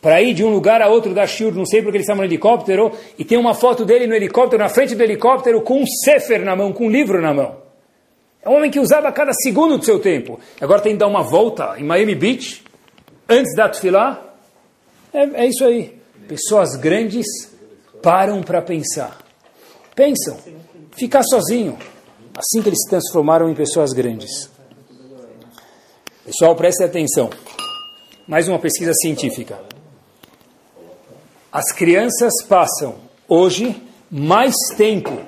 [0.00, 2.24] para ir de um lugar a outro da Shur, não sei porque ele estava no
[2.24, 6.44] helicóptero, e tem uma foto dele no helicóptero, na frente do helicóptero, com um sefer
[6.44, 7.65] na mão, com um livro na mão.
[8.46, 10.38] É um homem que usava cada segundo do seu tempo.
[10.60, 12.62] Agora tem que dar uma volta em Miami Beach,
[13.28, 14.22] antes da tefilá.
[15.12, 16.00] É, é isso aí.
[16.28, 17.26] Pessoas grandes
[18.00, 19.18] param para pensar.
[19.96, 20.38] Pensam.
[20.92, 21.76] Ficar sozinho.
[22.36, 24.48] Assim que eles se transformaram em pessoas grandes.
[26.24, 27.30] Pessoal, preste atenção.
[28.28, 29.58] Mais uma pesquisa científica.
[31.50, 32.94] As crianças passam
[33.26, 35.18] hoje mais tempo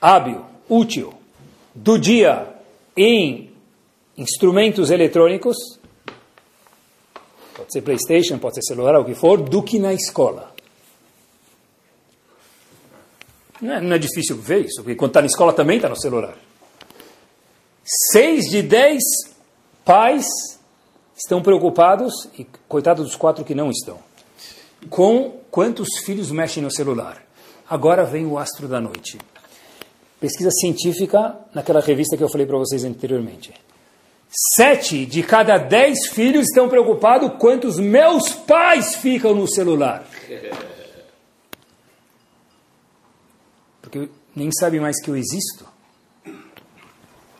[0.00, 1.19] hábil, útil,
[1.74, 2.54] do dia
[2.96, 3.50] em
[4.16, 5.56] instrumentos eletrônicos,
[7.54, 10.52] pode ser PlayStation, pode ser celular, o que for, do que na escola.
[13.60, 16.00] Não é, não é difícil ver isso, porque quando está na escola também está no
[16.00, 16.36] celular.
[18.12, 19.02] Seis de dez
[19.84, 20.26] pais
[21.16, 23.98] estão preocupados, e coitados dos quatro que não estão,
[24.88, 27.22] com quantos filhos mexem no celular.
[27.68, 29.18] Agora vem o astro da noite.
[30.20, 33.54] Pesquisa científica naquela revista que eu falei para vocês anteriormente.
[34.54, 40.06] Sete de cada dez filhos estão preocupados quantos meus pais ficam no celular.
[43.80, 45.66] Porque nem sabe mais que eu existo.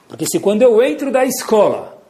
[0.08, 2.02] Porque se quando eu entro da escola,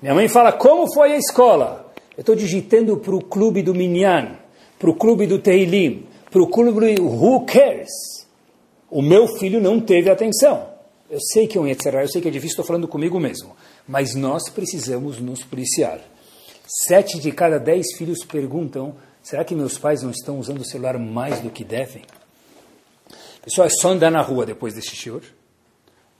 [0.00, 1.92] minha mãe fala, como foi a escola?
[2.16, 4.38] Eu estou digitando para o clube do Minyan,
[4.78, 8.15] para o clube do Teilim, para o clube do Who Cares?
[8.90, 10.74] O meu filho não teve atenção.
[11.08, 13.56] Eu sei que é um Yetzirah, eu sei que é difícil, estou falando comigo mesmo.
[13.86, 16.00] Mas nós precisamos nos policiar.
[16.66, 20.98] Sete de cada dez filhos perguntam, será que meus pais não estão usando o celular
[20.98, 22.02] mais do que devem?
[23.44, 25.22] Pessoal, é só andar na rua depois desse shiur.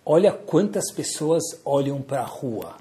[0.04, 2.76] Olha quantas pessoas olham para a rua.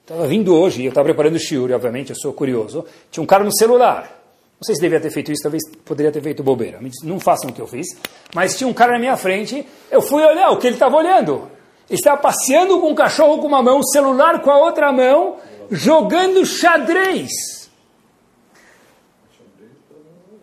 [0.00, 2.86] Estava vindo hoje, eu estava preparando o shiur, obviamente, eu sou curioso.
[3.10, 4.21] Tinha um cara no celular.
[4.62, 6.78] Não sei se devia ter feito isso, talvez poderia ter feito bobeira.
[7.02, 7.84] Não façam o que eu fiz.
[8.32, 11.50] Mas tinha um cara na minha frente, eu fui olhar o que ele estava olhando.
[11.90, 15.38] Ele estava passeando com um cachorro com uma mão, o celular com a outra mão,
[15.68, 17.68] jogando xadrez.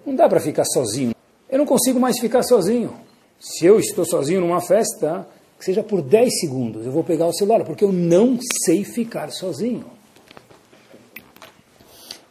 [0.05, 1.15] Não dá para ficar sozinho.
[1.49, 2.93] Eu não consigo mais ficar sozinho.
[3.39, 5.25] Se eu estou sozinho numa festa,
[5.57, 9.31] que seja por 10 segundos, eu vou pegar o celular, porque eu não sei ficar
[9.31, 9.85] sozinho.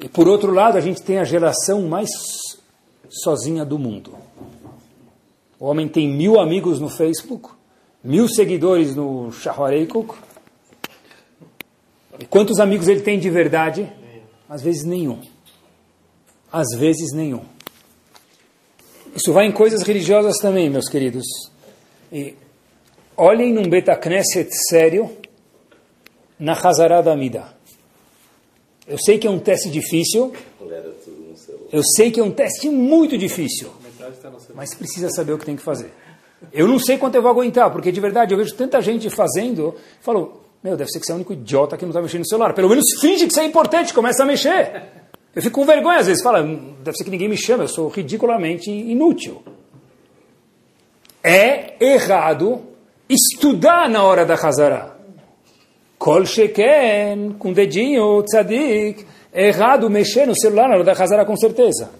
[0.00, 2.08] E por outro lado, a gente tem a geração mais
[3.08, 4.14] sozinha do mundo.
[5.58, 7.50] O homem tem mil amigos no Facebook,
[8.02, 10.14] mil seguidores no Shahareikuk.
[12.20, 13.92] E quantos amigos ele tem de verdade?
[14.48, 15.20] Às vezes nenhum.
[16.52, 17.42] Às vezes nenhum.
[19.14, 21.24] Isso vai em coisas religiosas também, meus queridos.
[22.12, 22.36] E
[23.16, 25.10] olhem num Betacneset sério
[26.38, 27.57] na Hazará da Amida.
[28.88, 30.32] Eu sei que é um teste difícil.
[31.70, 33.70] Eu sei que é um teste muito difícil.
[34.54, 35.92] Mas precisa saber o que tem que fazer.
[36.52, 39.74] Eu não sei quanto eu vou aguentar, porque de verdade eu vejo tanta gente fazendo.
[40.00, 42.28] Falo, meu, deve ser que você é o único idiota que não está mexendo no
[42.28, 42.54] celular.
[42.54, 44.82] Pelo menos finge que isso é importante, começa a mexer.
[45.34, 47.88] Eu fico com vergonha às vezes, fala, deve ser que ninguém me chama, eu sou
[47.88, 49.42] ridiculamente inútil.
[51.22, 52.62] É errado
[53.08, 54.97] estudar na hora da Hazara.
[55.98, 59.04] Kol sheken, com dedinho, tzadik.
[59.32, 61.90] É errado mexer no celular na hora da Hazara, com certeza.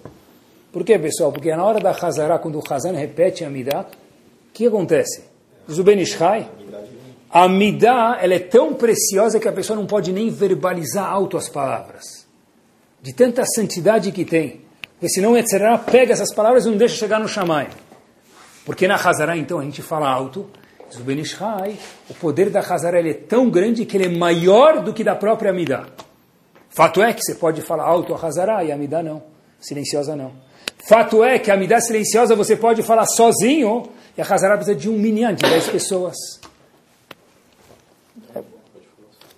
[0.71, 1.31] Por quê, pessoal?
[1.31, 5.23] Porque na hora da Hazara, quando o Hazan repete a Midah, o que acontece?
[5.69, 6.47] Zuben Ishai,
[7.29, 11.49] a Midah ela é tão preciosa que a pessoa não pode nem verbalizar alto as
[11.49, 12.27] palavras
[13.01, 14.61] de tanta santidade que tem.
[14.93, 17.69] Porque senão o pega essas palavras e não deixa chegar no Shammai.
[18.65, 20.49] Porque na Hazara, então, a gente fala alto.
[20.91, 21.77] Zubenishai,
[22.09, 25.51] o poder da Hazara é tão grande que ele é maior do que da própria
[25.51, 25.87] Amidah.
[26.69, 29.23] Fato é que você pode falar alto a Hazara e a Amidah não.
[29.59, 30.31] Silenciosa não.
[30.87, 33.83] Fato é que a Amidah silenciosa você pode falar sozinho
[34.17, 36.15] e a Hazara precisa de um minyan, de 10 pessoas.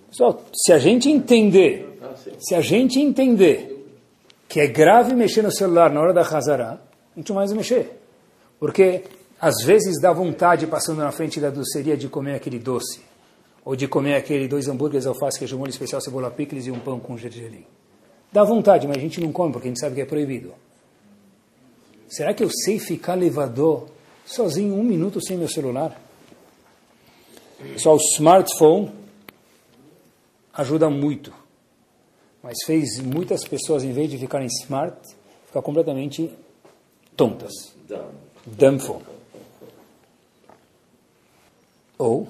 [0.08, 1.92] Pessoal, se a gente entender
[2.38, 3.86] se a gente entender
[4.48, 6.80] que é grave mexer no celular na hora da Hazara,
[7.14, 8.00] a gente não mais mexer.
[8.58, 9.04] Porque
[9.42, 13.00] às vezes dá vontade, passando na frente da doceria, de comer aquele doce.
[13.64, 17.00] Ou de comer aquele dois hambúrgueres, alface, queijo molho especial, cebola picles e um pão
[17.00, 17.66] com gergelim.
[18.30, 20.54] Dá vontade, mas a gente não come porque a gente sabe que é proibido.
[22.08, 23.88] Será que eu sei ficar levador
[24.24, 26.00] sozinho um minuto sem meu celular?
[27.78, 28.92] Só o smartphone
[30.54, 31.32] ajuda muito.
[32.42, 34.96] mas fez muitas pessoas, em vez de ficarem smart,
[35.46, 36.30] ficar completamente
[37.16, 37.52] tontas.
[38.46, 39.21] Dumb phone.
[42.02, 42.26] Ou,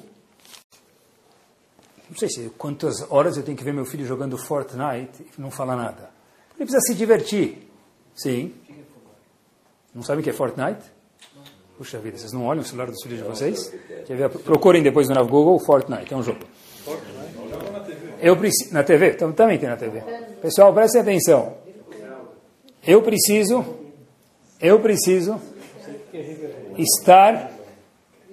[2.10, 5.50] não sei se quantas horas eu tenho que ver meu filho jogando Fortnite e não
[5.50, 6.10] falar nada.
[6.56, 7.70] Ele precisa se divertir.
[8.14, 8.52] Sim.
[9.94, 10.82] Não sabem o que é Fortnite?
[11.78, 13.72] Puxa vida, vocês não olham o celular dos filhos de vocês?
[14.06, 14.28] Ver?
[14.28, 16.40] Procurem depois no Google Fortnite, é um jogo.
[18.20, 19.14] Eu preciso, na TV?
[19.14, 20.02] Também tem na TV.
[20.42, 21.56] Pessoal, prestem atenção.
[22.86, 23.64] Eu preciso,
[24.60, 25.40] eu preciso
[26.76, 27.61] estar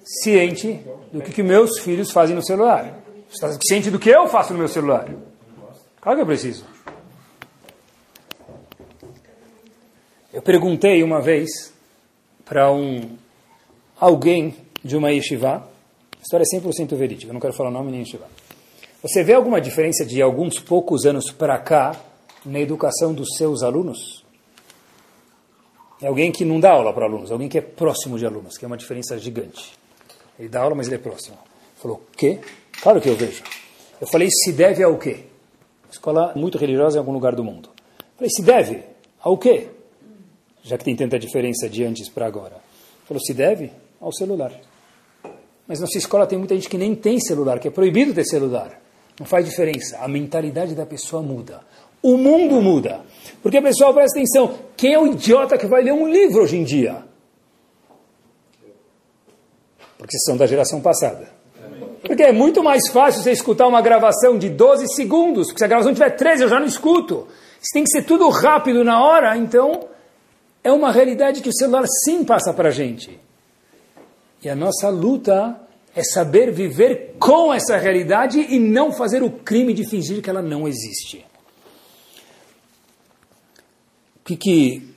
[0.09, 0.81] ciente
[1.13, 2.99] do que, que meus filhos fazem no celular.
[3.31, 5.07] Estar ciente do que eu faço no meu celular.
[6.01, 6.65] Claro que eu preciso.
[10.33, 11.73] Eu perguntei uma vez
[12.43, 13.17] para um
[13.99, 15.67] alguém de uma yeshiva,
[16.17, 18.27] a história é 100% verídica, eu não quero falar nome nem yeshiva.
[19.01, 21.95] Você vê alguma diferença de alguns poucos anos para cá
[22.45, 24.25] na educação dos seus alunos?
[26.01, 28.65] É alguém que não dá aula para alunos, alguém que é próximo de alunos, que
[28.65, 29.78] é uma diferença gigante.
[30.39, 31.37] Ele dá aula, mas ele é próximo.
[31.75, 32.39] Falou, o quê?
[32.81, 33.43] Claro que eu vejo.
[33.99, 35.25] Eu falei, se deve ao quê?
[35.91, 37.69] Escola muito religiosa em algum lugar do mundo.
[37.99, 38.83] Eu falei, se deve
[39.19, 39.67] ao quê?
[40.63, 42.55] Já que tem tanta diferença de antes para agora.
[42.55, 44.53] Ele falou, se deve ao celular.
[45.67, 48.79] Mas nossa escola tem muita gente que nem tem celular, que é proibido ter celular.
[49.19, 49.97] Não faz diferença.
[49.99, 51.61] A mentalidade da pessoa muda.
[52.01, 53.01] O mundo muda.
[53.43, 54.57] Porque, pessoal, presta atenção.
[54.77, 57.08] Quem é o idiota que vai ler um livro hoje em dia?
[59.99, 61.29] Porque são da geração passada.
[62.01, 65.47] Porque é muito mais fácil você escutar uma gravação de 12 segundos.
[65.47, 67.27] Porque se a gravação tiver 13, eu já não escuto.
[67.61, 69.35] Isso tem que ser tudo rápido na hora.
[69.37, 69.89] Então,
[70.63, 73.19] é uma realidade que o celular sim passa para a gente.
[74.41, 75.59] E a nossa luta
[75.93, 80.41] é saber viver com essa realidade e não fazer o crime de fingir que ela
[80.41, 81.25] não existe.
[84.15, 84.95] O que, que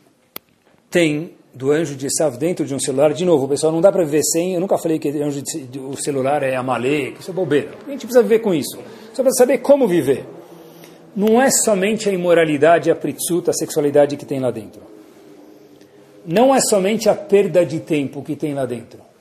[0.88, 3.12] tem do anjo de Esav dentro de um celular?
[3.12, 4.54] De novo, pessoal, não dá para viver sem.
[4.54, 7.70] Eu nunca falei que anjo de, o celular é amalê, que isso é bobeira.
[7.86, 8.78] A gente precisa viver com isso.
[9.12, 10.26] Só para saber como viver.
[11.14, 14.80] Não é somente a imoralidade, a pritsuta, a sexualidade que tem lá dentro.
[16.24, 19.12] Não é somente a perda de tempo que tem lá dentro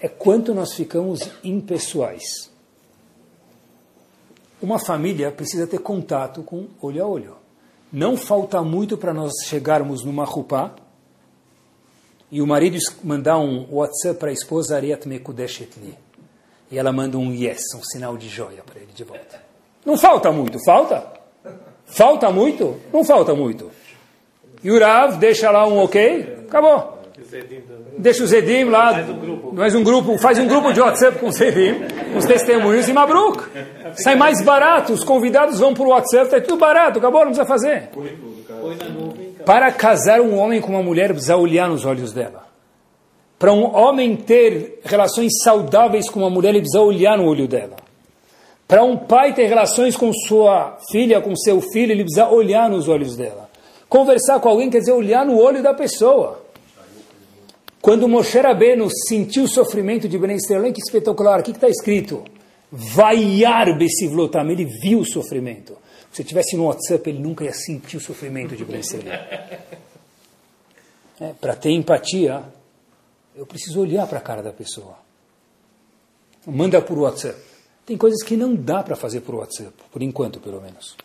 [0.00, 2.50] é quanto nós ficamos impessoais.
[4.60, 7.36] Uma família precisa ter contato com olho a olho.
[7.96, 10.70] Não falta muito para nós chegarmos numa rupá
[12.30, 15.96] e o marido mandar um WhatsApp para a esposa Ariat Mekudeshetli.
[16.70, 19.42] E ela manda um yes, um sinal de joia para ele de volta.
[19.82, 21.10] Não falta muito, falta?
[21.86, 22.78] Falta muito?
[22.92, 23.70] Não falta muito.
[24.62, 26.95] E o Rav deixa lá um ok, acabou.
[27.98, 29.04] Deixa o Zedim lá,
[29.52, 31.74] mais um grupo, faz um grupo de WhatsApp com o Zedim,
[32.12, 33.42] com os testemunhos e Mabruk.
[33.94, 37.46] Sai mais barato, os convidados vão para o WhatsApp, está tudo barato, acabou, não precisa
[37.46, 37.90] fazer.
[39.44, 42.46] Para casar um homem com uma mulher, precisa olhar nos olhos dela.
[43.38, 47.76] Para um homem ter relações saudáveis com uma mulher, ele precisa olhar no olho dela.
[48.66, 52.88] Para um pai ter relações com sua filha, com seu filho, ele precisa olhar nos
[52.88, 53.48] olhos dela.
[53.88, 56.45] Conversar com alguém quer dizer olhar no olho da pessoa.
[57.80, 62.24] Quando Moshe Rabbeinu sentiu o sofrimento de Ben Israel, que espetacular, o que está escrito?
[62.70, 65.76] Vaiar besivlotam, ele viu o sofrimento.
[66.12, 69.20] Se tivesse no WhatsApp, ele nunca ia sentir o sofrimento de Ben Israel.
[71.20, 72.42] É, para ter empatia,
[73.34, 74.98] eu preciso olhar para a cara da pessoa.
[76.46, 77.40] Manda por WhatsApp.
[77.84, 80.96] Tem coisas que não dá para fazer por WhatsApp, por enquanto, pelo menos.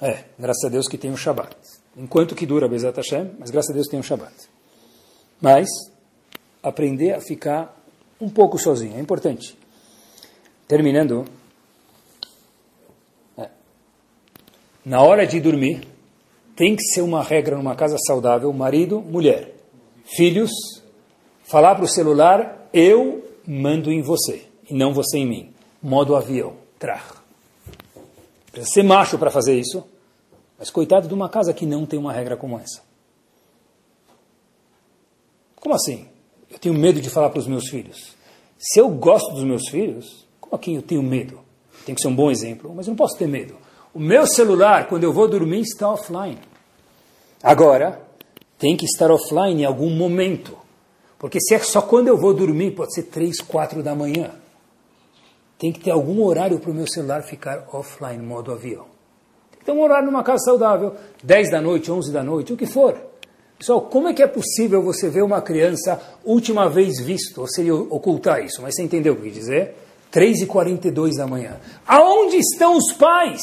[0.00, 1.54] É, graças a Deus que tem um Shabbat.
[1.96, 4.34] Enquanto que dura Bezat Hashem, mas graças a Deus tem um Shabbat.
[5.40, 5.68] Mas
[6.62, 7.76] aprender a ficar
[8.20, 9.56] um pouco sozinho é importante.
[10.68, 11.24] Terminando,
[13.38, 13.48] é,
[14.84, 15.88] na hora de dormir,
[16.54, 19.54] tem que ser uma regra numa casa saudável: marido, mulher,
[20.04, 20.50] filhos,
[21.44, 25.54] falar para o celular, eu mando em você e não você em mim.
[25.82, 27.24] Modo avião, trar.
[28.52, 29.82] Precisa ser macho para fazer isso,
[30.58, 32.82] mas coitado de uma casa que não tem uma regra como essa.
[35.60, 36.08] Como assim?
[36.50, 38.16] Eu tenho medo de falar para os meus filhos.
[38.58, 41.38] Se eu gosto dos meus filhos, como assim eu tenho medo?
[41.86, 43.54] Tem que ser um bom exemplo, mas eu não posso ter medo.
[43.94, 46.38] O meu celular, quando eu vou dormir, está offline.
[47.42, 48.00] Agora,
[48.58, 50.56] tem que estar offline em algum momento.
[51.18, 54.30] Porque se é só quando eu vou dormir, pode ser três, quatro da manhã.
[55.58, 58.86] Tem que ter algum horário para o meu celular ficar offline, modo avião.
[59.50, 62.56] Tem que ter um horário numa casa saudável, 10 da noite, 11 da noite, o
[62.56, 63.09] que for.
[63.60, 67.74] Pessoal, como é que é possível você ver uma criança última vez visto, ou seria
[67.74, 69.76] ocultar isso, mas você entendeu o que dizer?
[70.10, 71.60] 3h42 da manhã.
[71.86, 73.42] Aonde estão os pais?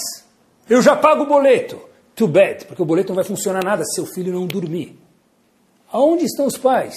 [0.67, 1.79] Eu já pago o boleto.
[2.15, 4.97] Too bad, porque o boleto não vai funcionar nada se seu filho não dormir.
[5.91, 6.95] Aonde estão os pais?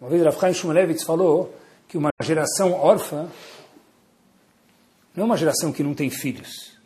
[0.00, 1.54] Uma vez Rav Chaim Shmulevitz falou
[1.86, 3.28] que uma geração órfã
[5.14, 6.76] não é uma geração que não tem filhos.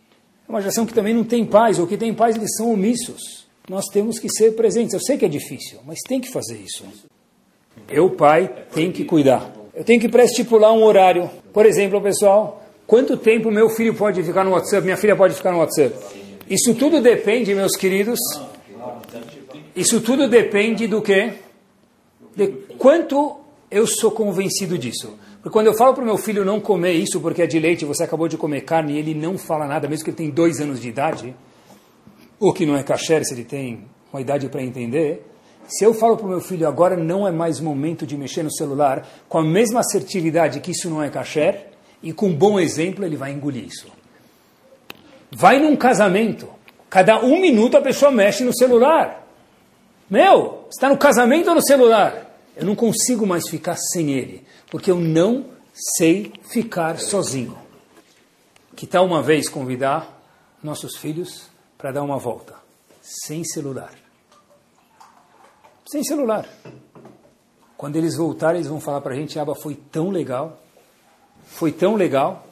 [0.47, 3.42] É uma geração que também não tem pais, ou que tem pais, eles são omissos.
[3.69, 4.95] Nós temos que ser presentes.
[4.95, 6.85] Eu sei que é difícil, mas tem que fazer isso.
[7.89, 9.53] Eu, pai, tenho que cuidar.
[9.75, 11.31] Eu tenho que pré-estipular um horário.
[11.53, 15.53] Por exemplo, pessoal, quanto tempo meu filho pode ficar no WhatsApp, minha filha pode ficar
[15.53, 15.95] no WhatsApp?
[16.49, 18.19] Isso tudo depende, meus queridos.
[19.75, 21.33] Isso tudo depende do quê?
[22.37, 23.39] De quanto
[23.71, 25.17] eu sou convencido disso.
[25.43, 27.85] Porque quando eu falo para o meu filho não comer isso porque é de leite,
[27.85, 30.61] você acabou de comer carne, e ele não fala nada, mesmo que ele tem dois
[30.61, 31.35] anos de idade,
[32.43, 35.25] ou que não é kasher, se ele tem uma idade para entender,
[35.69, 38.53] se eu falo para o meu filho agora não é mais momento de mexer no
[38.53, 41.69] celular, com a mesma assertividade que isso não é kasher,
[42.03, 43.87] e com um bom exemplo ele vai engolir isso.
[45.31, 46.49] Vai num casamento,
[46.91, 49.25] cada um minuto a pessoa mexe no celular.
[50.11, 52.37] Meu, está no casamento ou no celular?
[52.57, 57.57] Eu não consigo mais ficar sem ele, porque eu não sei ficar sozinho.
[58.75, 60.21] Que tal uma vez convidar
[60.61, 61.52] nossos filhos
[61.83, 62.55] para dar uma volta,
[63.03, 63.93] sem celular?
[65.85, 66.49] Sem celular.
[67.77, 70.59] Quando eles voltarem, eles vão falar para a gente: Aba, foi tão legal,
[71.45, 72.47] foi tão legal.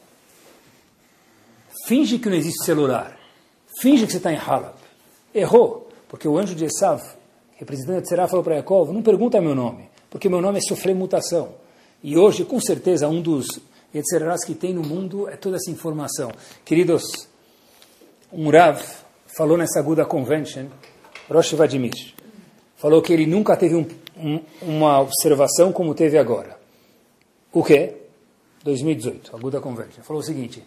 [1.86, 3.16] Finge que não existe celular.
[3.80, 4.74] Finge que você está em Halab.
[5.34, 7.00] Errou, porque o anjo de Esav,
[7.56, 10.94] representante de Será, falou para Yaakov: não pergunta meu nome porque meu nome é sofrer
[10.94, 11.54] mutação.
[12.02, 13.46] E hoje, com certeza, um dos
[13.94, 16.32] Yetzerarás que tem no mundo é toda essa informação.
[16.64, 17.04] Queridos,
[18.32, 18.82] um Rav
[19.36, 20.66] falou nessa Buda Convention,
[21.30, 22.14] Rosh Vladimir,
[22.76, 26.58] falou que ele nunca teve um, um, uma observação como teve agora.
[27.52, 27.94] O quê?
[28.62, 30.02] 2018, a Convention.
[30.02, 30.62] Falou o seguinte,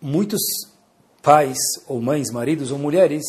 [0.00, 0.40] muitos
[1.22, 3.22] pais ou mães, maridos ou mulheres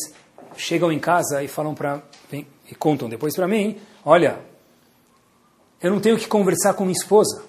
[0.56, 2.02] chegam em casa e falam para
[2.32, 4.38] e contam depois para mim, olha,
[5.82, 7.42] eu não tenho que conversar com minha esposa.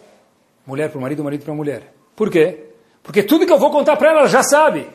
[0.66, 1.93] Mulher para o marido, marido para a mulher.
[2.16, 2.66] Por quê?
[3.01, 4.88] Porque tudo que eu vou contar para ela, ela já sabe.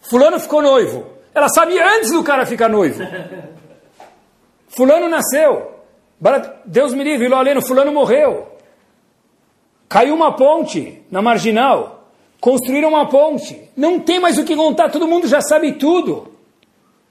[0.00, 1.06] Fulano ficou noivo.
[1.34, 3.02] Ela sabia antes do cara ficar noivo.
[4.68, 5.70] Fulano nasceu.
[6.64, 8.48] Deus me livre, Loleno, fulano morreu.
[9.88, 12.04] Caiu uma ponte na marginal.
[12.40, 13.70] Construíram uma ponte.
[13.76, 16.28] Não tem mais o que contar, todo mundo já sabe tudo.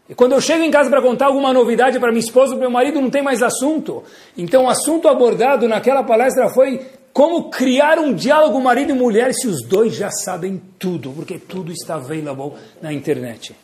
[0.08, 2.68] E quando eu chego em casa para contar alguma novidade para minha esposa ou para
[2.68, 4.04] meu marido, não tem mais assunto.
[4.36, 6.84] Então, o assunto abordado naquela palestra foi
[7.14, 11.72] como criar um diálogo marido e mulher se os dois já sabem tudo, porque tudo
[11.72, 13.56] está available na internet.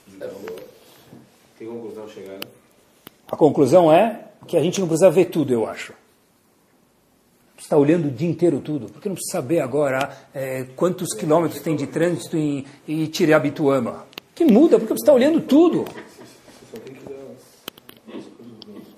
[1.58, 2.48] Que conclusão chegaram?
[3.28, 5.94] A conclusão é que a gente não precisa ver tudo, eu acho.
[7.58, 11.76] Está olhando o dia inteiro tudo, porque não precisa saber agora é, quantos quilômetros tem
[11.76, 14.06] de trânsito em, Itirabituama.
[14.36, 15.86] Que muda, porque você está olhando tudo.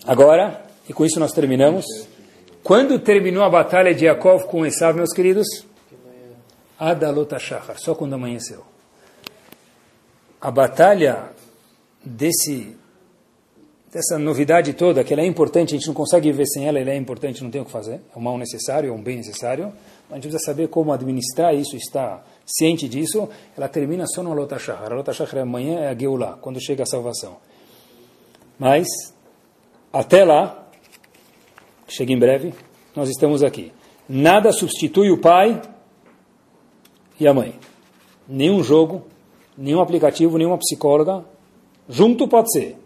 [0.05, 1.85] Agora, e com isso nós terminamos.
[2.67, 5.47] Quando terminou a batalha de Yaakov com Esav, meus queridos?
[6.77, 8.61] Adalota Shachar, só quando amanheceu.
[10.41, 11.29] A batalha
[12.03, 12.75] desse,
[13.89, 16.89] dessa novidade toda, que ela é importante, a gente não consegue viver sem ela, ela
[16.89, 19.71] é importante, não tem o que fazer, é um mal necessário, é um bem necessário,
[20.11, 24.59] a gente precisa saber como administrar isso, está ciente disso, ela termina só no Alota
[24.59, 24.91] Shachar.
[24.91, 27.37] Alota Shachar é amanhã, é a Geulah, quando chega a salvação.
[28.59, 28.85] Mas
[29.93, 30.66] até lá,
[31.87, 32.53] chega em breve,
[32.95, 33.71] nós estamos aqui.
[34.07, 35.61] Nada substitui o pai
[37.19, 37.55] e a mãe.
[38.27, 39.05] Nenhum jogo,
[39.57, 41.25] nenhum aplicativo, nenhuma psicóloga.
[41.89, 42.77] Junto pode ser.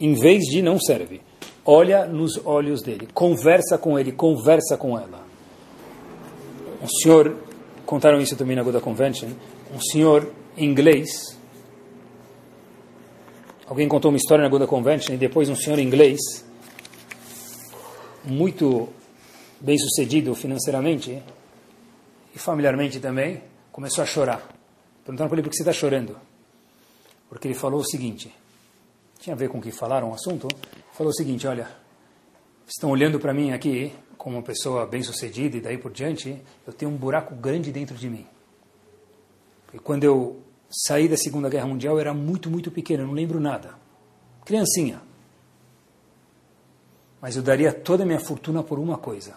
[0.00, 1.20] Em vez de, não serve.
[1.64, 5.26] Olha nos olhos dele, conversa com ele, conversa com ela.
[6.82, 7.36] Um senhor,
[7.84, 9.28] contaram isso também na Goda Convention,
[9.74, 11.36] um senhor inglês,
[13.66, 16.18] alguém contou uma história na Goda Convention, e depois um senhor inglês,
[18.24, 18.88] muito
[19.60, 21.22] bem sucedido financeiramente
[22.34, 23.42] e familiarmente também,
[23.72, 24.48] começou a chorar.
[25.04, 26.18] Perguntaram para ele por que você está chorando.
[27.28, 28.34] Porque ele falou o seguinte:
[29.18, 30.48] tinha a ver com o que falaram o assunto.
[30.92, 31.68] Falou o seguinte: olha,
[32.66, 36.72] estão olhando para mim aqui como uma pessoa bem sucedida e daí por diante, eu
[36.72, 38.26] tenho um buraco grande dentro de mim.
[39.72, 43.14] E quando eu saí da Segunda Guerra Mundial, eu era muito, muito pequeno, eu não
[43.14, 43.74] lembro nada.
[44.44, 45.07] Criancinha
[47.20, 49.34] mas eu daria toda a minha fortuna por uma coisa.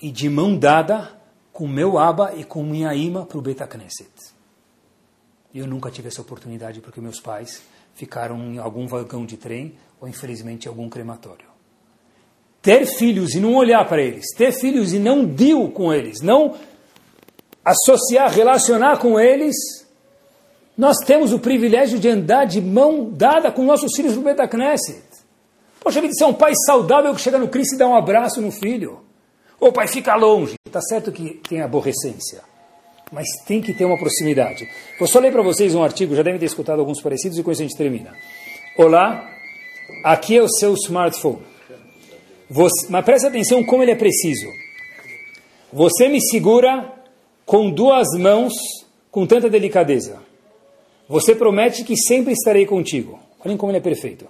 [0.00, 1.20] E de mão dada
[1.52, 4.10] com meu Aba e com minha imã para o Beta Knesset.
[5.54, 7.62] Eu nunca tive essa oportunidade porque meus pais
[7.94, 11.46] ficaram em algum vagão de trem ou infelizmente em algum crematório.
[12.62, 16.56] ter filhos e não olhar para eles, ter filhos e não deal com eles, não
[17.64, 19.54] associar, relacionar com eles,
[20.78, 25.02] nós temos o privilégio de andar de mão dada com nossos filhos Beta Knesset.
[25.82, 28.40] Poxa vida, você é um pai saudável que chega no Cristo e dá um abraço
[28.40, 29.00] no filho.
[29.58, 30.54] Ou o pai fica longe.
[30.64, 32.40] Está certo que tem aborrecência,
[33.10, 34.66] mas tem que ter uma proximidade.
[34.98, 37.50] Vou só ler para vocês um artigo, já devem ter escutado alguns parecidos e com
[37.50, 38.14] isso a gente termina.
[38.76, 39.28] Olá,
[40.04, 41.42] aqui é o seu smartphone.
[42.48, 44.46] Você, mas preste atenção como ele é preciso.
[45.72, 46.92] Você me segura
[47.44, 48.52] com duas mãos
[49.10, 50.20] com tanta delicadeza.
[51.08, 53.18] Você promete que sempre estarei contigo.
[53.44, 54.26] Olhem como ele é perfeito.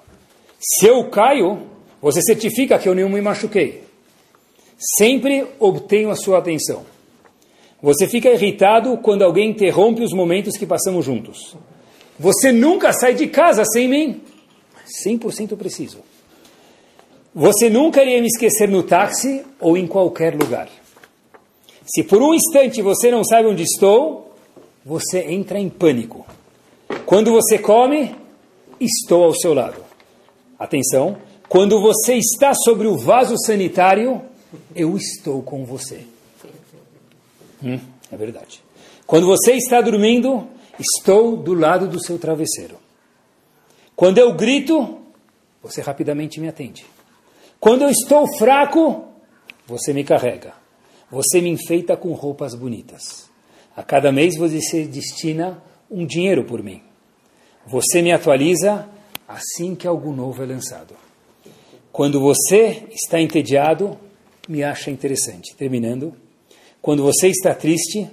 [0.65, 1.67] Se eu caio,
[2.01, 3.83] você certifica que eu não me machuquei.
[4.97, 6.85] Sempre obtenho a sua atenção.
[7.83, 11.57] Você fica irritado quando alguém interrompe os momentos que passamos juntos.
[12.17, 14.21] Você nunca sai de casa sem mim.
[15.05, 15.99] 100% preciso.
[17.35, 20.69] Você nunca iria me esquecer no táxi ou em qualquer lugar.
[21.85, 24.33] Se por um instante você não sabe onde estou,
[24.85, 26.25] você entra em pânico.
[27.05, 28.15] Quando você come,
[28.79, 29.82] estou ao seu lado.
[30.63, 34.23] Atenção, quando você está sobre o vaso sanitário,
[34.77, 36.07] eu estou com você.
[37.61, 37.81] Hum,
[38.13, 38.63] é verdade.
[39.05, 40.47] Quando você está dormindo,
[40.79, 42.77] estou do lado do seu travesseiro.
[43.97, 45.01] Quando eu grito,
[45.61, 46.87] você rapidamente me atende.
[47.59, 49.09] Quando eu estou fraco,
[49.67, 50.55] você me carrega.
[51.11, 53.29] Você me enfeita com roupas bonitas.
[53.77, 55.61] A cada mês você destina
[55.91, 56.81] um dinheiro por mim.
[57.67, 58.89] Você me atualiza
[59.33, 60.95] assim que algo novo é lançado.
[61.91, 63.99] Quando você está entediado,
[64.49, 65.55] me acha interessante.
[65.55, 66.15] Terminando,
[66.81, 68.09] quando você está triste,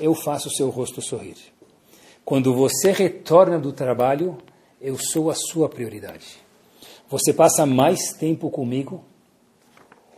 [0.00, 1.36] eu faço o seu rosto sorrir.
[2.24, 4.36] Quando você retorna do trabalho,
[4.80, 6.26] eu sou a sua prioridade.
[7.08, 9.04] Você passa mais tempo comigo,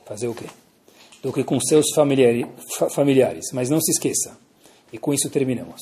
[0.07, 0.47] fazer o quê?
[1.23, 3.53] Do que com seus familiares.
[3.53, 4.39] Mas não se esqueça,
[4.91, 5.81] e com isso terminamos.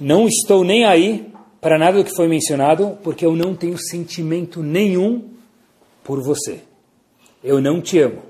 [0.00, 1.32] Não estou nem aí
[1.62, 5.30] para nada do que foi mencionado, porque eu não tenho sentimento nenhum
[6.02, 6.60] por você.
[7.42, 8.20] Eu não te amo,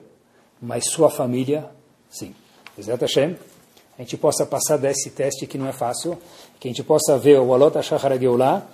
[0.61, 1.71] mas sua família,
[2.11, 2.35] sim.
[2.79, 3.35] Exato Hashem,
[3.99, 6.19] a gente possa passar desse teste que não é fácil,
[6.61, 8.67] que a gente possa ver o Alot HaShachar lá,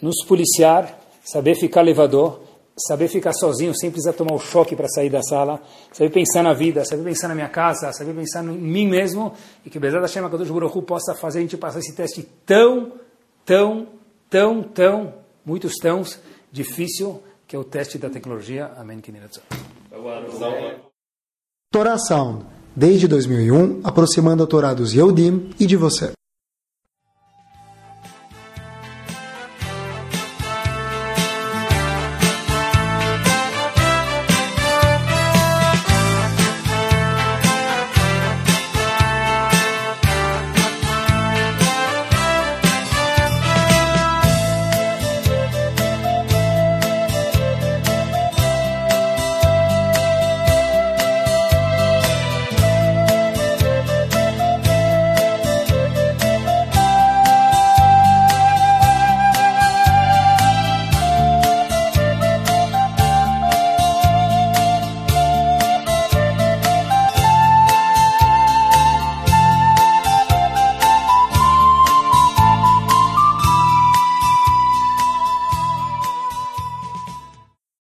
[0.00, 2.40] nos policiar, saber ficar levador,
[2.86, 6.54] saber ficar sozinho sem precisar tomar o choque para sair da sala, saber pensar na
[6.54, 9.32] vida, saber pensar na minha casa, saber pensar em mim mesmo,
[9.66, 12.92] e que Bezat Hashem HaKadosh Baruch Hu possa fazer a gente passar esse teste tão,
[13.48, 13.88] tão,
[14.28, 16.20] tão, tão, muitos tãos,
[16.52, 18.70] difícil, que é o teste da tecnologia.
[18.76, 19.00] Amém.
[21.72, 22.44] Torá Sound,
[22.76, 26.12] desde 2001, aproximando a Torá dos Yehudim e de você.